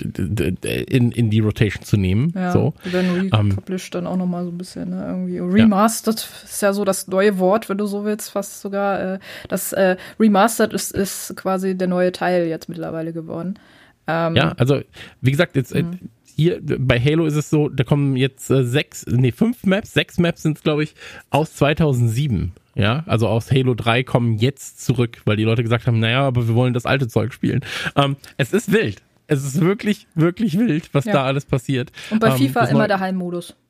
[0.88, 2.32] in, in die Rotation zu nehmen.
[2.34, 2.74] Ja, so.
[2.84, 5.06] werden republished ähm, dann auch nochmal so ein bisschen, ne?
[5.06, 5.40] Irgendwie.
[5.40, 6.46] Remastered ja.
[6.46, 9.16] ist ja so das neue Wort, wenn du so willst, fast sogar.
[9.16, 9.20] Äh,
[9.50, 13.60] das äh, Remastered ist, ist quasi der neue Teil jetzt mittlerweile geworden.
[14.08, 14.80] Ähm, ja, also
[15.22, 16.00] wie gesagt, jetzt äh, mhm.
[16.24, 20.18] hier bei Halo ist es so, da kommen jetzt äh, sechs, nee, fünf Maps, sechs
[20.18, 20.96] Maps sind es, glaube ich,
[21.30, 22.54] aus 2007.
[22.78, 26.48] Ja, also aus Halo 3 kommen jetzt zurück, weil die Leute gesagt haben, naja, aber
[26.48, 27.62] wir wollen das alte Zeug spielen.
[27.96, 29.02] Ähm, es ist wild.
[29.26, 31.14] Es ist wirklich, wirklich wild, was ja.
[31.14, 31.92] da alles passiert.
[32.12, 33.56] Und bei ähm, FIFA immer der Heimmodus.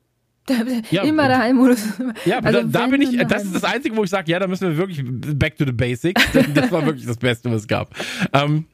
[0.90, 1.78] Ja, immer der Heimmodus.
[2.24, 4.46] Ja, also da, da bin ich, das ist das Einzige, wo ich sage, ja, da
[4.46, 6.22] müssen wir wirklich back to the basics.
[6.54, 7.94] Das war wirklich das Beste, was es gab.
[8.32, 8.64] Ähm,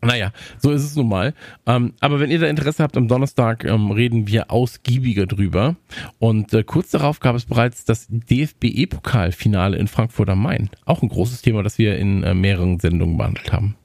[0.00, 1.34] naja, so ist es nun mal.
[1.66, 5.76] Ähm, aber wenn ihr da Interesse habt, am Donnerstag ähm, reden wir ausgiebiger drüber.
[6.18, 10.70] Und äh, kurz darauf gab es bereits das DFB-E-Pokalfinale in Frankfurt am Main.
[10.84, 13.76] Auch ein großes Thema, das wir in äh, mehreren Sendungen behandelt haben.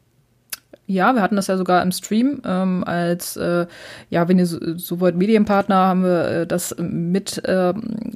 [0.86, 3.68] Ja, wir hatten das ja sogar im Stream ähm, als äh,
[4.10, 7.74] ja, wenn ihr so, so wollt, Medienpartner haben wir äh, das mit äh,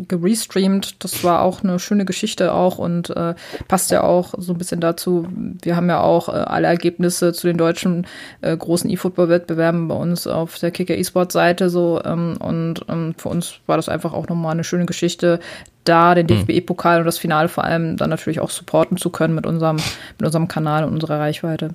[0.07, 1.01] gerestreamt.
[1.01, 3.35] Das war auch eine schöne Geschichte auch und äh,
[3.69, 5.29] passt ja auch so ein bisschen dazu.
[5.61, 8.05] Wir haben ja auch äh, alle Ergebnisse zu den deutschen
[8.41, 13.61] äh, großen E-Football-Wettbewerben bei uns auf der Kicker E-Sport-Seite so ähm, und ähm, für uns
[13.65, 15.39] war das einfach auch nochmal eine schöne Geschichte,
[15.85, 16.45] da den hm.
[16.45, 20.25] DFB-Pokal und das Finale vor allem dann natürlich auch supporten zu können mit unserem, mit
[20.25, 21.69] unserem Kanal und unserer Reichweite.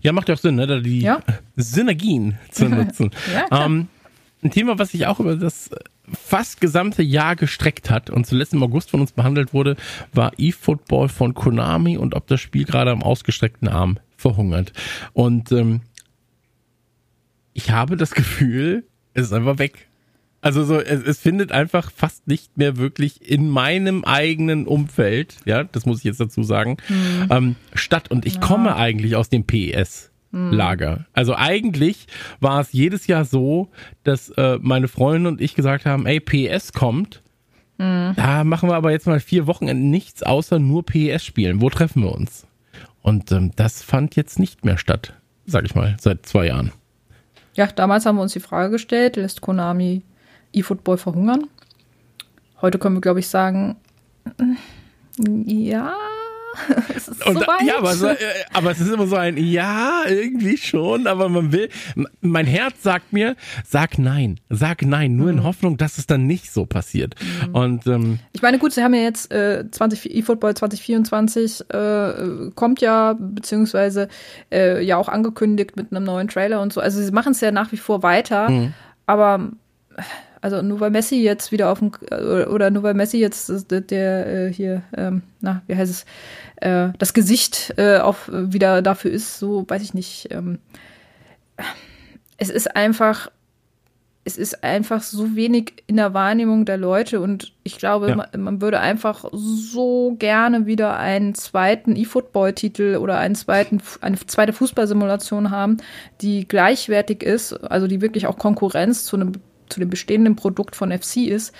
[0.00, 0.66] Ja, macht ja auch Sinn, ne?
[0.66, 1.20] da die ja.
[1.56, 3.10] Synergien zu nutzen.
[3.32, 3.88] ja, ähm,
[4.42, 5.70] ein Thema, was sich auch über das
[6.12, 9.76] fast gesamte Jahr gestreckt hat und zuletzt im August von uns behandelt wurde,
[10.12, 14.72] war eFootball von Konami und ob das Spiel gerade am ausgestreckten Arm verhungert.
[15.12, 15.80] Und ähm,
[17.52, 19.88] ich habe das Gefühl, es ist einfach weg.
[20.42, 25.62] Also so, es, es findet einfach fast nicht mehr wirklich in meinem eigenen Umfeld, ja,
[25.62, 27.28] das muss ich jetzt dazu sagen, mhm.
[27.30, 28.10] ähm, statt.
[28.10, 28.40] Und ich ja.
[28.40, 30.10] komme eigentlich aus dem PES.
[30.34, 31.04] Lager.
[31.12, 32.06] Also eigentlich
[32.40, 33.68] war es jedes Jahr so,
[34.02, 37.22] dass äh, meine Freundin und ich gesagt haben, ey, PES kommt.
[37.76, 38.14] Mhm.
[38.16, 41.60] Da machen wir aber jetzt mal vier Wochen nichts außer nur PES spielen.
[41.60, 42.46] Wo treffen wir uns?
[43.02, 45.12] Und ähm, das fand jetzt nicht mehr statt,
[45.44, 46.72] sag ich mal, seit zwei Jahren.
[47.52, 50.00] Ja, damals haben wir uns die Frage gestellt, lässt Konami
[50.52, 51.46] E-Football verhungern.
[52.60, 53.76] Heute können wir, glaube ich, sagen,
[55.46, 55.94] ja,
[56.94, 58.16] es ist so da, ja, aber, so, äh,
[58.52, 61.70] aber es ist immer so ein Ja, irgendwie schon, aber man will.
[62.20, 63.36] Mein Herz sagt mir,
[63.66, 65.38] sag nein, sag nein, nur Mhm.
[65.38, 67.14] in Hoffnung, dass es dann nicht so passiert.
[67.54, 72.82] Und ähm, Ich meine, gut, sie haben ja jetzt äh, 20, eFootball 2024 äh, kommt
[72.82, 74.08] ja, beziehungsweise
[74.52, 76.82] äh, ja auch angekündigt mit einem neuen Trailer und so.
[76.82, 78.74] Also sie machen es ja nach wie vor weiter, Mhm.
[79.06, 79.48] aber
[80.42, 83.66] also nur weil Messi jetzt wieder auf dem äh, oder nur weil Messi jetzt das-
[83.66, 86.04] der, der äh, hier, ähm, na, wie heißt es,
[86.56, 90.28] äh, das Gesicht äh, auf wieder dafür ist, so weiß ich nicht.
[90.30, 90.58] Ähm,
[92.36, 93.30] es ist einfach
[94.24, 98.14] es ist einfach so wenig in der Wahrnehmung der Leute und ich glaube, Ja.
[98.14, 104.52] man, man würde einfach so gerne wieder einen zweiten E-Football-Titel oder einen zweiten, eine zweite
[104.52, 105.78] Fußballsimulation haben,
[106.20, 109.32] die gleichwertig ist, also die wirklich auch Konkurrenz zu einem,
[109.72, 111.54] zu dem bestehenden Produkt von FC ist.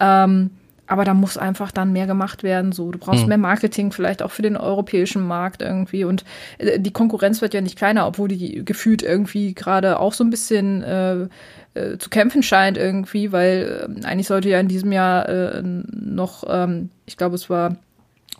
[0.00, 0.50] Ähm,
[0.86, 2.72] aber da muss einfach dann mehr gemacht werden.
[2.72, 6.04] So, du brauchst mehr Marketing, vielleicht auch für den europäischen Markt irgendwie.
[6.04, 6.24] Und
[6.58, 10.30] äh, die Konkurrenz wird ja nicht kleiner, obwohl die gefühlt irgendwie gerade auch so ein
[10.30, 11.26] bisschen äh,
[11.74, 16.44] äh, zu kämpfen scheint irgendwie, weil äh, eigentlich sollte ja in diesem Jahr äh, noch,
[16.48, 17.76] ähm, ich glaube, es war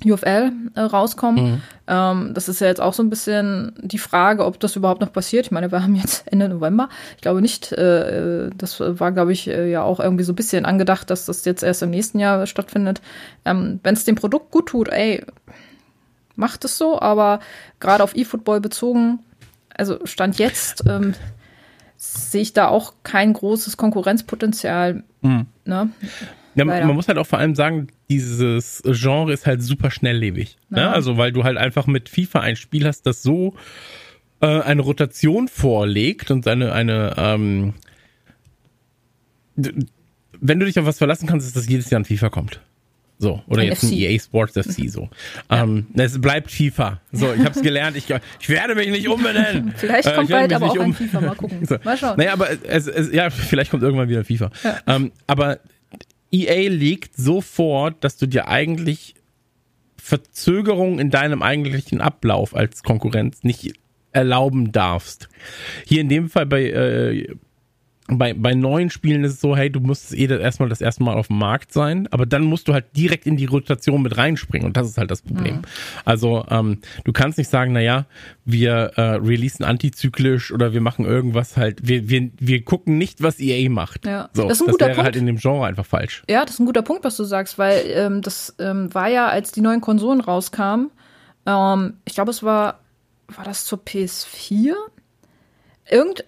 [0.05, 1.63] UFL äh, rauskommen.
[1.87, 5.13] Ähm, das ist ja jetzt auch so ein bisschen die Frage, ob das überhaupt noch
[5.13, 5.47] passiert.
[5.47, 6.89] Ich meine, wir haben jetzt Ende November.
[7.17, 7.73] Ich glaube nicht.
[7.73, 11.45] Äh, das war, glaube ich, äh, ja auch irgendwie so ein bisschen angedacht, dass das
[11.45, 13.01] jetzt erst im nächsten Jahr stattfindet.
[13.45, 15.25] Ähm, Wenn es dem Produkt gut tut, ey,
[16.35, 17.01] macht es so.
[17.01, 17.41] Aber
[17.81, 19.21] gerade auf E-Football bezogen,
[19.75, 21.15] also Stand jetzt, ähm,
[21.97, 25.05] sehe ich da auch kein großes Konkurrenzpotenzial.
[25.65, 25.89] Ne?
[26.55, 30.57] Ja, man muss halt auch vor allem sagen, dieses Genre ist halt super schnelllebig.
[30.71, 30.81] Ne?
[30.81, 30.93] Ja.
[30.93, 33.55] Also, weil du halt einfach mit FIFA ein Spiel hast, das so
[34.41, 37.75] äh, eine Rotation vorlegt und eine, eine ähm,
[39.57, 42.61] wenn du dich auf was verlassen kannst, ist, dass jedes Jahr ein FIFA kommt.
[43.19, 43.95] So, oder Ein jetzt ein FC.
[43.95, 45.09] EA Sports FC so.
[45.49, 47.01] Ähm, es bleibt FIFA.
[47.13, 48.05] So, ich habe es gelernt, ich,
[48.41, 49.73] ich werde mich nicht umbenennen.
[49.77, 51.21] Vielleicht Äh, kommt werde bald aber auch nicht ein um- FIFA.
[51.23, 51.65] Mal gucken.
[51.67, 51.77] so.
[51.83, 52.19] Mal schauen.
[52.19, 54.51] Naja, aber es, es, ja, vielleicht kommt irgendwann wieder FIFA.
[54.87, 55.61] Ähm, aber
[56.37, 59.15] EA legt so vor, dass du dir eigentlich
[59.97, 63.73] Verzögerungen in deinem eigentlichen Ablauf als Konkurrenz nicht
[64.13, 65.29] erlauben darfst.
[65.85, 67.35] Hier in dem Fall bei, äh,
[68.09, 71.03] bei, bei neuen Spielen ist es so, hey, du musst eh das erstmal das erste
[71.03, 74.17] Mal auf dem Markt sein, aber dann musst du halt direkt in die Rotation mit
[74.17, 75.63] reinspringen und das ist halt das Problem.
[76.05, 78.07] Also ähm, du kannst nicht sagen, naja,
[78.45, 83.41] wir äh, releasen antizyklisch oder wir machen irgendwas halt, wir, wir, wir gucken nicht, was
[83.41, 84.07] EA macht.
[84.07, 84.31] Ja.
[84.33, 85.17] So, Das ist ein guter wäre halt Punkt.
[85.17, 86.23] in dem Genre einfach falsch.
[86.29, 89.27] Ja, das ist ein guter Punkt, was du sagst, weil ähm, das ähm, war ja,
[89.29, 90.91] als die neuen Konsolen rauskamen,
[91.47, 92.81] ähm, ich glaube, es war,
[93.29, 94.75] war das zur PS4?
[95.89, 96.25] Irgend,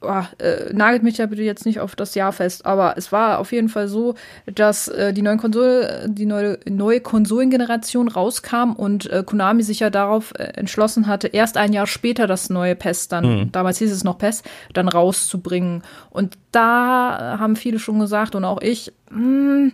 [0.00, 3.38] oh, äh, nagelt mich da bitte jetzt nicht auf das Jahr fest, aber es war
[3.38, 4.14] auf jeden Fall so,
[4.46, 9.90] dass äh, die neuen Konsole, die neue, neue Konsolengeneration rauskam und äh, Konami sich ja
[9.90, 14.04] darauf äh, entschlossen hatte, erst ein Jahr später das neue PES dann, damals hieß es
[14.04, 14.42] noch PES,
[14.72, 15.82] dann rauszubringen.
[16.10, 19.72] Und da haben viele schon gesagt und auch ich, hm,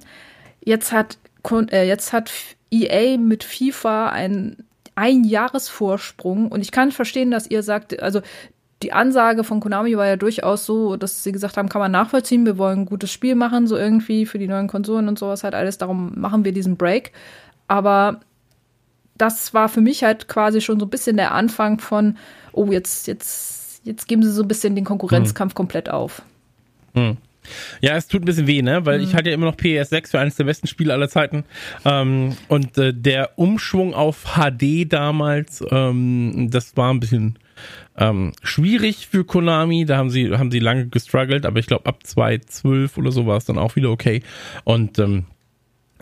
[0.64, 1.18] jetzt hat
[1.70, 2.30] äh, jetzt hat
[2.70, 4.56] EA mit FIFA ein
[4.96, 8.20] ein Jahresvorsprung und ich kann verstehen, dass ihr sagt, also
[8.84, 12.44] die Ansage von Konami war ja durchaus so, dass sie gesagt haben, kann man nachvollziehen,
[12.44, 15.54] wir wollen ein gutes Spiel machen, so irgendwie für die neuen Konsolen und sowas halt
[15.54, 17.12] alles, darum machen wir diesen Break.
[17.66, 18.20] Aber
[19.16, 22.16] das war für mich halt quasi schon so ein bisschen der Anfang von,
[22.52, 26.20] oh, jetzt, jetzt, jetzt geben sie so ein bisschen den Konkurrenzkampf komplett auf.
[27.80, 28.84] Ja, es tut ein bisschen weh, ne?
[28.86, 29.04] Weil Mhm.
[29.04, 31.44] ich hatte ja immer noch PS6 für eines der besten Spiele aller Zeiten.
[31.84, 37.38] Ähm, und äh, der Umschwung auf HD damals, ähm, das war ein bisschen
[37.96, 39.84] ähm, schwierig für Konami.
[39.84, 43.36] Da haben sie, haben sie lange gestruggelt, aber ich glaube ab 2012 oder so war
[43.36, 44.22] es dann auch wieder okay.
[44.64, 45.26] Und ähm,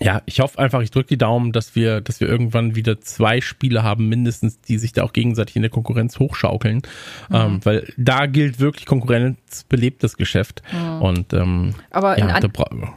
[0.01, 3.40] ja, ich hoffe einfach, ich drücke die Daumen, dass wir, dass wir irgendwann wieder zwei
[3.40, 6.82] Spiele haben, mindestens, die sich da auch gegenseitig in der Konkurrenz hochschaukeln.
[7.28, 7.34] Mhm.
[7.34, 10.62] Ähm, weil da gilt wirklich Konkurrenz belebt das Geschäft.
[11.01, 12.26] Und ähm, Aber ja,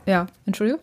[0.06, 0.82] ja, Entschuldigung?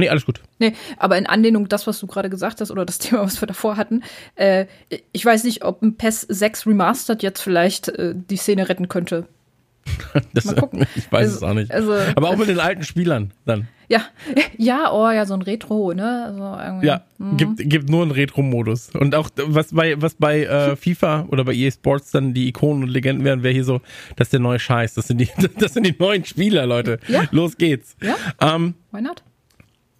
[0.00, 0.40] Nee, alles gut.
[0.58, 3.46] Nee, aber in Anlehnung das, was du gerade gesagt hast, oder das Thema, was wir
[3.46, 4.02] davor hatten,
[4.34, 4.66] äh,
[5.12, 9.26] ich weiß nicht, ob ein PES 6 Remastered jetzt vielleicht äh, die Szene retten könnte.
[10.34, 10.86] Das, Mal gucken.
[10.96, 11.70] ich weiß Also- es auch nicht.
[11.72, 13.68] also- Aber auch mit den alten Spielern dann.
[13.88, 14.02] Ja,
[14.56, 16.26] ja, oh ja, so ein Retro, ne?
[16.26, 16.86] Also.
[16.86, 17.02] Ja,
[17.36, 18.90] gibt, gibt nur einen Retro-Modus.
[18.94, 22.84] Und auch was bei, was bei äh, FIFA oder bei EA Sports dann die Ikonen
[22.84, 23.80] und Legenden werden, wäre hier so,
[24.14, 24.94] das ist der neue Scheiß.
[24.94, 25.28] Das sind die,
[25.58, 27.00] das sind die neuen Spieler, Leute.
[27.08, 27.24] Ja.
[27.32, 27.96] Los geht's.
[28.00, 28.14] Ja.
[28.40, 29.24] Ähm, Why not?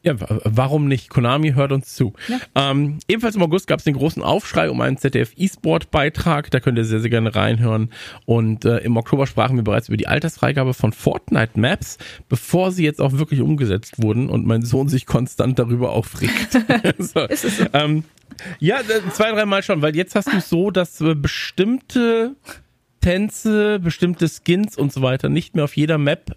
[0.02, 1.10] Ja, warum nicht?
[1.10, 2.14] Konami hört uns zu.
[2.28, 2.38] Ja.
[2.54, 6.50] Ähm, ebenfalls im August gab es den großen Aufschrei um einen ZDF E-Sport-Beitrag.
[6.50, 7.90] Da könnt ihr sehr, sehr gerne reinhören.
[8.24, 11.98] Und äh, im Oktober sprachen wir bereits über die Altersfreigabe von Fortnite Maps,
[12.30, 16.52] bevor sie jetzt auch wirklich umgesetzt wurden und mein Sohn sich konstant darüber aufregt.
[16.98, 17.20] so.
[17.26, 17.66] Ist es so?
[17.74, 18.04] Ähm,
[18.58, 18.80] ja,
[19.12, 22.36] zwei, dreimal schon, weil jetzt hast du es so, dass äh, bestimmte
[23.02, 26.36] Tänze, bestimmte Skins und so weiter nicht mehr auf jeder Map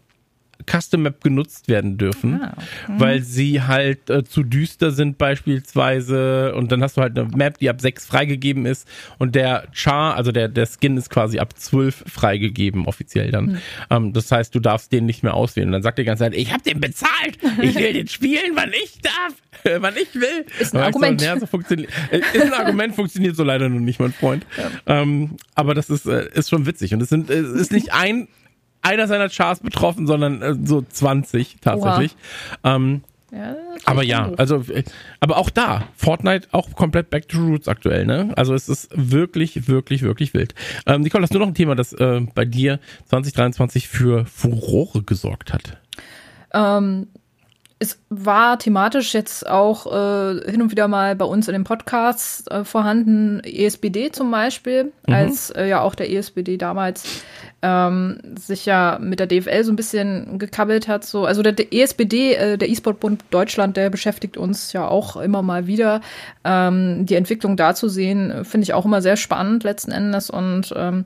[0.69, 2.93] Custom Map genutzt werden dürfen, ah, okay.
[2.97, 7.57] weil sie halt äh, zu düster sind beispielsweise und dann hast du halt eine Map,
[7.57, 8.87] die ab 6 freigegeben ist
[9.19, 13.47] und der Char, also der, der Skin ist quasi ab 12 freigegeben offiziell dann.
[13.47, 13.57] Hm.
[13.89, 15.69] Ähm, das heißt, du darfst den nicht mehr auswählen.
[15.69, 18.71] Und dann sagt die ganze Zeit, ich habe den bezahlt, ich will den spielen, wann
[18.71, 19.33] ich darf,
[19.81, 20.45] wann ich will.
[20.59, 21.19] Ist ein Argument.
[21.19, 24.45] So, ja, so funktioniert, äh, ist ein Argument, funktioniert so leider noch nicht, mein Freund.
[24.57, 25.01] Ja.
[25.01, 28.27] Ähm, aber das ist, äh, ist schon witzig und es sind, es ist nicht ein
[28.83, 32.15] einer seiner Chars betroffen, sondern äh, so 20 tatsächlich.
[32.63, 33.55] Ähm, ja,
[33.85, 34.83] aber ja, also, äh,
[35.19, 38.31] aber auch da, Fortnite auch komplett back to roots aktuell, ne?
[38.35, 40.53] Also es ist wirklich, wirklich, wirklich wild.
[40.85, 45.51] Ähm, Nicole, hast du noch ein Thema, das äh, bei dir 2023 für Furore gesorgt
[45.51, 45.77] hat?
[46.53, 47.07] Ähm,
[47.83, 52.47] es war thematisch jetzt auch äh, hin und wieder mal bei uns in den Podcasts
[52.47, 55.13] äh, vorhanden, ESBD zum Beispiel, mhm.
[55.13, 57.03] als äh, ja auch der ESBD damals
[57.61, 61.03] ähm, sich ja mit der DFL so ein bisschen gekabbelt hat.
[61.03, 61.25] So.
[61.25, 65.67] Also der, der ESBD, äh, der E-Sport-Bund Deutschland, der beschäftigt uns ja auch immer mal
[65.67, 65.99] wieder.
[66.45, 70.73] Ähm, die Entwicklung da zu sehen, finde ich auch immer sehr spannend letzten Endes und
[70.77, 71.03] ähm,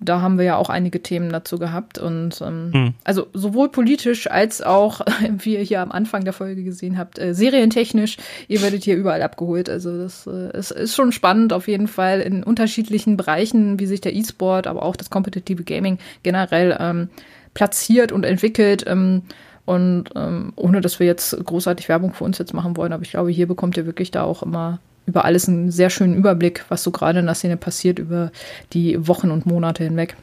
[0.00, 1.98] da haben wir ja auch einige Themen dazu gehabt.
[1.98, 2.94] Und ähm, hm.
[3.04, 5.00] also sowohl politisch als auch,
[5.38, 9.22] wie ihr hier am Anfang der Folge gesehen habt, äh, serientechnisch, ihr werdet hier überall
[9.22, 9.68] abgeholt.
[9.68, 14.00] Also das äh, ist, ist schon spannend auf jeden Fall in unterschiedlichen Bereichen, wie sich
[14.00, 17.08] der E-Sport, aber auch das kompetitive Gaming generell ähm,
[17.54, 18.84] platziert und entwickelt.
[18.86, 19.22] Ähm,
[19.64, 23.10] und ähm, ohne dass wir jetzt großartig Werbung für uns jetzt machen wollen, aber ich
[23.10, 24.78] glaube, hier bekommt ihr wirklich da auch immer
[25.08, 28.30] über alles einen sehr schönen Überblick, was so gerade in der Szene passiert über
[28.74, 30.16] die Wochen und Monate hinweg.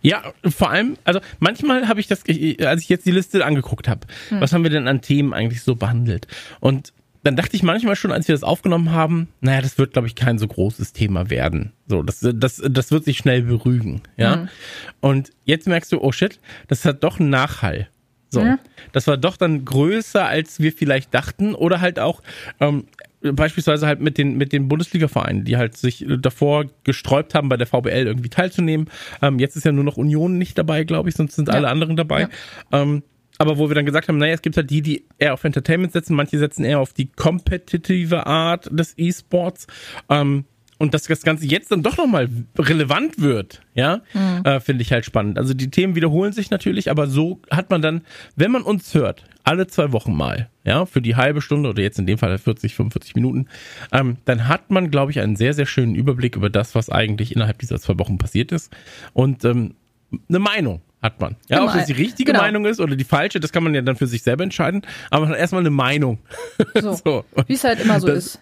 [0.00, 2.22] Ja, vor allem, also manchmal habe ich das,
[2.60, 4.40] als ich jetzt die Liste angeguckt habe, hm.
[4.40, 6.26] was haben wir denn an Themen eigentlich so behandelt?
[6.60, 10.06] Und dann dachte ich manchmal schon, als wir das aufgenommen haben, naja, das wird, glaube
[10.06, 11.72] ich, kein so großes Thema werden.
[11.88, 14.36] So, das, das, das wird sich schnell berügen, ja.
[14.36, 14.48] Mhm.
[15.00, 17.88] Und jetzt merkst du, oh shit, das hat doch einen Nachhall.
[18.28, 18.58] So, ja.
[18.92, 22.22] das war doch dann größer, als wir vielleicht dachten, oder halt auch,
[22.60, 22.86] ähm,
[23.20, 27.66] beispielsweise halt mit den, mit den Bundesliga-Vereinen, die halt sich davor gesträubt haben, bei der
[27.66, 28.88] VBL irgendwie teilzunehmen.
[29.22, 31.54] Ähm, jetzt ist ja nur noch Union nicht dabei, glaube ich, sonst sind ja.
[31.54, 32.22] alle anderen dabei.
[32.22, 32.82] Ja.
[32.82, 33.02] Ähm,
[33.38, 35.92] aber wo wir dann gesagt haben, naja, es gibt halt die, die eher auf Entertainment
[35.92, 39.66] setzen, manche setzen eher auf die kompetitive Art des E-Sports.
[40.08, 40.46] Ähm,
[40.78, 44.44] und dass das Ganze jetzt dann doch nochmal relevant wird, ja, mhm.
[44.44, 45.38] äh, finde ich halt spannend.
[45.38, 48.02] Also die Themen wiederholen sich natürlich, aber so hat man dann,
[48.36, 51.98] wenn man uns hört, alle zwei Wochen mal, ja, für die halbe Stunde oder jetzt
[51.98, 53.46] in dem Fall 40, 45 Minuten,
[53.92, 57.34] ähm, dann hat man, glaube ich, einen sehr, sehr schönen Überblick über das, was eigentlich
[57.34, 58.74] innerhalb dieser zwei Wochen passiert ist
[59.12, 59.74] und ähm,
[60.28, 61.36] eine Meinung hat man.
[61.48, 62.44] Ja, ob das die richtige genau.
[62.44, 64.82] Meinung ist oder die falsche, das kann man ja dann für sich selber entscheiden.
[65.10, 66.18] Aber man hat erstmal eine Meinung.
[66.78, 67.24] So, so.
[67.46, 68.40] wie es halt immer so das, ist.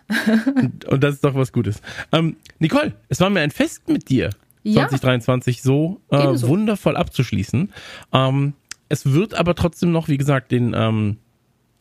[0.57, 1.81] und, und, das ist doch was Gutes.
[2.11, 4.31] Ähm, Nicole, es war mir ein Fest mit dir,
[4.65, 4.89] ja.
[4.89, 7.73] 2023 so äh, wundervoll abzuschließen.
[8.13, 8.55] Ähm,
[8.89, 11.19] es wird aber trotzdem noch, wie gesagt, den ähm,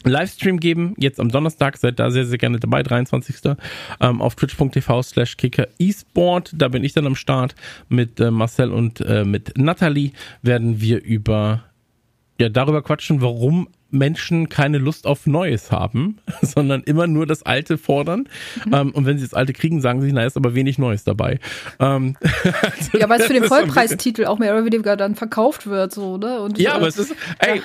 [0.05, 3.35] Livestream geben, jetzt am Donnerstag, seid da sehr, sehr gerne dabei, 23.
[3.99, 7.55] Ähm, auf twitch.tv slash kicker esport, da bin ich dann am Start
[7.89, 11.63] mit äh, Marcel und äh, mit Natalie werden wir über
[12.39, 17.77] ja darüber quatschen, warum Menschen keine Lust auf Neues haben, sondern immer nur das Alte
[17.77, 18.27] fordern.
[18.65, 18.73] Mhm.
[18.73, 21.39] Ähm, und wenn sie das Alte kriegen, sagen sie, na, ist aber wenig Neues dabei.
[21.79, 22.17] Ähm,
[22.61, 26.17] also ja, weil es für den Vollpreistitel auch mehr oder weniger dann verkauft wird, so,
[26.17, 26.41] ne?
[26.41, 27.63] Und, ja, aber es ist, ey, ja.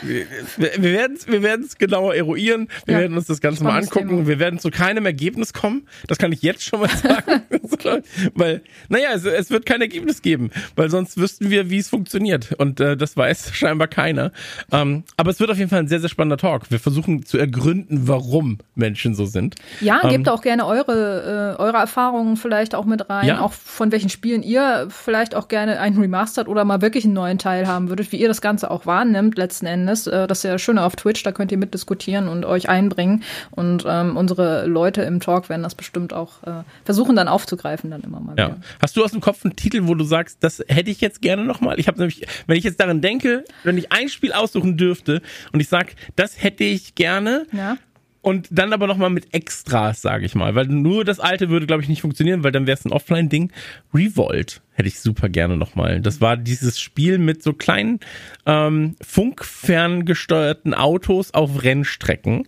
[0.57, 3.01] wir werden es wir werden's genauer eruieren, wir ja.
[3.01, 4.29] werden uns das Ganze Spannendes mal angucken, Thema.
[4.29, 8.03] wir werden zu keinem Ergebnis kommen, das kann ich jetzt schon mal sagen,
[8.35, 12.53] weil, naja, es, es wird kein Ergebnis geben, weil sonst wüssten wir, wie es funktioniert
[12.59, 14.33] und äh, das weiß scheinbar keiner.
[14.73, 16.69] Ähm, aber es wird auf jeden Fall ein sehr, sehr spannender Talk.
[16.69, 19.55] Wir versuchen zu ergründen, warum Menschen so sind.
[19.81, 23.29] Ja, ähm, gebt auch gerne eure, äh, eure Erfahrungen vielleicht auch mit rein.
[23.29, 23.41] Ja.
[23.41, 27.39] Auch von welchen Spielen ihr vielleicht auch gerne einen Remastered oder mal wirklich einen neuen
[27.39, 30.09] Teil haben würdet, wie ihr das Ganze auch wahrnimmt letzten Endes.
[30.09, 33.23] Äh, das ist ja schön auf Twitch, da könnt ihr mitdiskutieren und euch einbringen.
[33.53, 38.01] Und ähm, unsere Leute im Talk werden das bestimmt auch äh, versuchen dann aufzugreifen dann
[38.01, 38.47] immer mal ja.
[38.47, 38.61] wieder.
[38.83, 41.45] Hast du aus dem Kopf einen Titel, wo du sagst, das hätte ich jetzt gerne
[41.45, 41.79] nochmal?
[41.79, 45.61] Ich habe nämlich, wenn ich jetzt daran denke, wenn ich ein Spiel aussuchen dürfte und
[45.61, 47.47] ich sage, das hätte ich gerne.
[47.53, 47.77] Ja.
[48.21, 50.55] und dann aber nochmal mit Extras, sage ich mal.
[50.55, 53.53] Weil nur das alte würde, glaube ich, nicht funktionieren, weil dann wäre es ein Offline-Ding.
[53.95, 56.01] Revolt hätte ich super gerne nochmal.
[56.01, 58.01] Das war dieses Spiel mit so kleinen
[58.45, 62.47] ähm, funkferngesteuerten Autos auf Rennstrecken.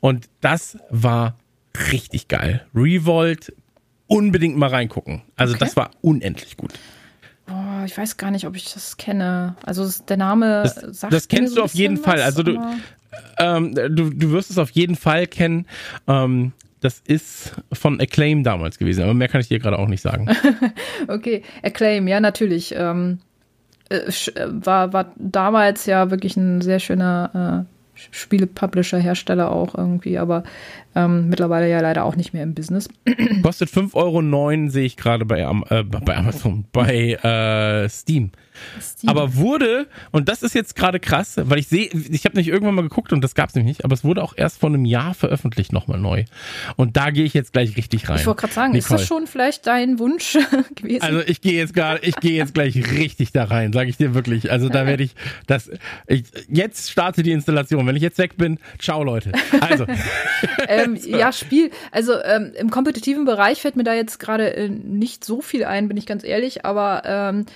[0.00, 1.38] Und das war
[1.90, 2.66] richtig geil.
[2.74, 3.54] Revolt,
[4.06, 5.22] unbedingt mal reingucken.
[5.36, 5.64] Also okay.
[5.64, 6.72] das war unendlich gut.
[7.48, 9.56] Oh, ich weiß gar nicht, ob ich das kenne.
[9.64, 12.22] Also der Name das, sagt Das kennst so du auf jeden was, Fall.
[12.22, 12.58] Also du,
[13.38, 15.66] ähm, du, du wirst es auf jeden Fall kennen.
[16.06, 20.02] Ähm, das ist von Acclaim damals gewesen, aber mehr kann ich dir gerade auch nicht
[20.02, 20.28] sagen.
[21.08, 22.74] okay, Acclaim, ja, natürlich.
[22.76, 23.20] Ähm,
[23.88, 30.18] äh, äh, war, war damals ja wirklich ein sehr schöner äh, Spiele-Publisher, Hersteller auch irgendwie,
[30.18, 30.44] aber
[30.94, 32.88] ähm, mittlerweile ja leider auch nicht mehr im Business.
[33.42, 38.32] Kostet 5,09 Euro, sehe ich gerade bei, äh, bei Amazon, bei äh, Steam.
[38.80, 39.08] Steam.
[39.08, 42.74] Aber wurde, und das ist jetzt gerade krass, weil ich sehe, ich habe nicht irgendwann
[42.74, 44.84] mal geguckt und das gab es nämlich nicht, aber es wurde auch erst vor einem
[44.84, 46.24] Jahr veröffentlicht nochmal neu.
[46.76, 48.18] Und da gehe ich jetzt gleich richtig rein.
[48.18, 48.78] Ich wollte gerade sagen, Nicole.
[48.78, 50.38] ist das schon vielleicht dein Wunsch
[50.74, 51.02] gewesen?
[51.02, 54.14] Also ich gehe jetzt gerade, ich gehe jetzt gleich richtig da rein, sage ich dir
[54.14, 54.50] wirklich.
[54.50, 55.14] Also da werde ich,
[55.46, 55.70] das,
[56.06, 57.86] ich, jetzt starte die Installation.
[57.86, 59.32] Wenn ich jetzt weg bin, ciao Leute.
[59.60, 59.86] Also.
[60.84, 65.24] ähm, ja, Spiel, also ähm, im kompetitiven Bereich fällt mir da jetzt gerade äh, nicht
[65.24, 67.46] so viel ein, bin ich ganz ehrlich, aber ähm,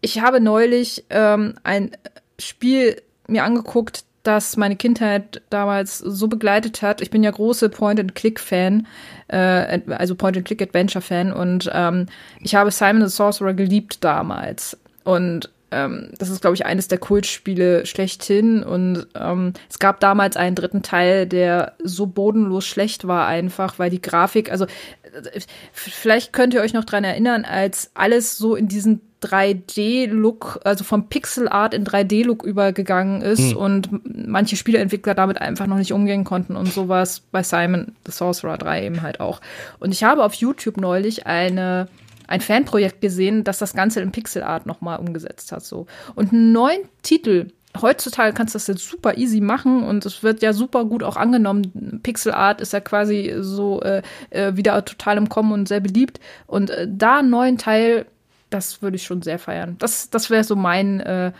[0.00, 1.90] ich habe neulich ähm, ein
[2.38, 7.00] Spiel mir angeguckt, das meine Kindheit damals so begleitet hat.
[7.00, 8.86] Ich bin ja große Point-and-Click-Fan,
[9.28, 12.06] äh, also Point-and-Click-Adventure-Fan und ähm,
[12.40, 14.78] ich habe Simon the Sorcerer geliebt damals.
[15.04, 18.62] Und ähm, das ist, glaube ich, eines der Kultspiele schlechthin.
[18.62, 23.90] Und ähm, es gab damals einen dritten Teil, der so bodenlos schlecht war, einfach, weil
[23.90, 25.40] die Grafik, also äh,
[25.72, 31.08] vielleicht könnt ihr euch noch dran erinnern, als alles so in diesen 3D-Look, also vom
[31.08, 33.56] Pixel-Art in 3D-Look übergegangen ist mhm.
[33.56, 38.56] und manche Spieleentwickler damit einfach noch nicht umgehen konnten und sowas bei Simon the Sorcerer
[38.56, 39.40] 3 eben halt auch.
[39.78, 41.88] Und ich habe auf YouTube neulich eine
[42.30, 45.64] ein Fanprojekt gesehen, das das Ganze in Pixel-Art nochmal umgesetzt hat.
[45.64, 45.86] So.
[46.14, 47.48] Und einen neuen Titel
[47.80, 51.16] heutzutage kannst du das jetzt super easy machen und es wird ja super gut auch
[51.16, 52.00] angenommen.
[52.02, 56.18] Pixel Art ist ja quasi so äh, äh, wieder total im Kommen und sehr beliebt.
[56.46, 58.06] Und äh, da einen neuen Teil
[58.50, 59.76] das würde ich schon sehr feiern.
[59.78, 61.32] Das, das wäre so mein äh,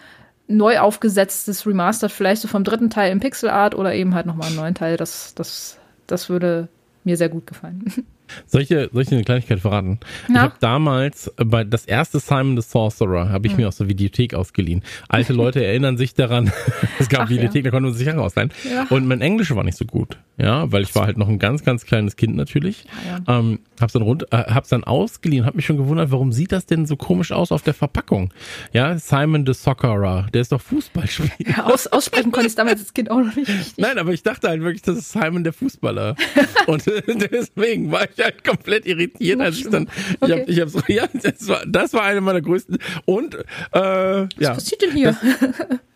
[0.47, 4.49] neu aufgesetztes Remastered, vielleicht so vom dritten Teil im Pixel Art oder eben halt nochmal
[4.49, 4.97] einen neuen Teil.
[4.97, 6.69] Das, das, das würde
[7.05, 7.93] mir sehr gut gefallen.
[8.47, 10.01] Solche, solche eine Kleinigkeit verraten?
[10.29, 10.35] Na?
[10.35, 13.61] Ich habe damals bei das erste Simon the Sorcerer habe ich hm.
[13.61, 14.83] mir aus der Videothek ausgeliehen.
[15.09, 16.53] Alte Leute erinnern sich daran,
[16.99, 17.71] es gab Ach, Videothek, ja.
[17.71, 18.51] da konnte man sich Sachen ausleihen.
[18.71, 18.87] Ja.
[18.91, 21.65] Und mein Englisch war nicht so gut, ja, weil ich war halt noch ein ganz,
[21.65, 22.85] ganz kleines Kind natürlich.
[23.07, 26.53] Ja, ähm, hab's dann rund, äh, hab's dann ausgeliehen, hab mich schon gewundert, warum sieht
[26.53, 28.33] das denn so komisch aus auf der Verpackung?
[28.73, 31.31] Ja, Simon the Soccerer, der ist doch Fußballspieler.
[31.47, 33.79] Ja, aus, aussprechen konnte ich damals als Kind auch noch nicht richtig.
[33.79, 36.17] Nein, aber ich dachte halt wirklich, das ist Simon der Fußballer.
[36.67, 40.41] Und deswegen war ich halt komplett irritiert, als ich dann, ich okay.
[40.41, 44.29] hab, ich hab so, ja, das war, das war eine meiner größten, und, äh, Was
[44.39, 44.55] ja.
[44.55, 45.17] passiert denn hier?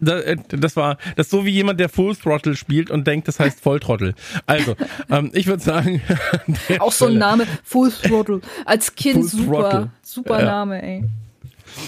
[0.00, 3.28] Das, das, das, war, das ist so wie jemand, der Full Throttle spielt und denkt,
[3.28, 4.14] das heißt Volltrottel.
[4.46, 4.76] Also,
[5.10, 6.02] ähm, ich würde sagen.
[6.78, 8.40] Auch so ein Name, Full Throttle.
[8.64, 9.90] Als Kind Full super, Throttle.
[10.02, 10.44] super ja.
[10.44, 11.04] Name, ey.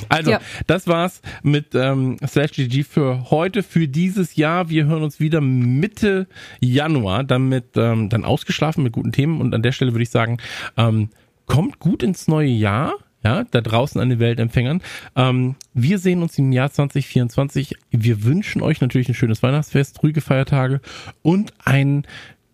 [0.08, 0.40] Also, ja.
[0.66, 4.68] das war's mit ähm, Slash GG für heute, für dieses Jahr.
[4.68, 6.26] Wir hören uns wieder Mitte
[6.60, 9.40] Januar, damit ähm, dann ausgeschlafen mit guten Themen.
[9.40, 10.38] Und an der Stelle würde ich sagen,
[10.76, 11.10] ähm,
[11.46, 12.94] kommt gut ins neue Jahr.
[13.24, 14.82] Ja, da draußen an den Weltempfängern.
[15.16, 17.74] Ähm, wir sehen uns im Jahr 2024.
[17.90, 20.80] Wir wünschen euch natürlich ein schönes Weihnachtsfest, ruhige Feiertage
[21.22, 22.06] und einen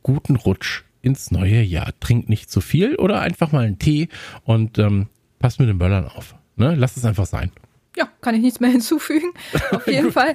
[0.03, 1.93] guten Rutsch ins neue Jahr.
[2.01, 4.09] Trinkt nicht zu viel oder einfach mal einen Tee
[4.45, 5.09] und ähm,
[5.41, 6.37] passt mit den Böllern auf.
[6.57, 6.75] Ne?
[6.77, 7.51] Lass es einfach sein.
[7.97, 9.33] Ja, kann ich nichts mehr hinzufügen.
[9.71, 10.33] Auf jeden Fall.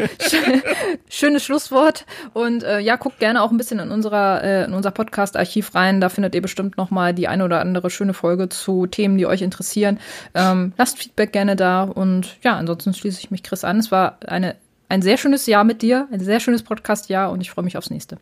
[1.10, 2.06] Schönes Schlusswort.
[2.34, 6.00] Und äh, ja, guckt gerne auch ein bisschen in, unserer, äh, in unser Podcast-Archiv rein.
[6.00, 9.26] Da findet ihr bestimmt noch mal die eine oder andere schöne Folge zu Themen, die
[9.26, 10.00] euch interessieren.
[10.36, 11.84] Ähm, lasst Feedback gerne da.
[11.84, 13.80] Und ja, ansonsten schließe ich mich Chris an.
[13.80, 14.56] Es war eine,
[14.90, 17.90] ein sehr schönes Jahr mit dir, ein sehr schönes Podcast-Jahr und ich freue mich aufs
[17.90, 18.20] nächste.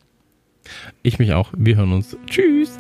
[1.04, 1.52] Ich mich auch.
[1.56, 2.18] Wir hören uns.
[2.28, 2.78] Tschüss.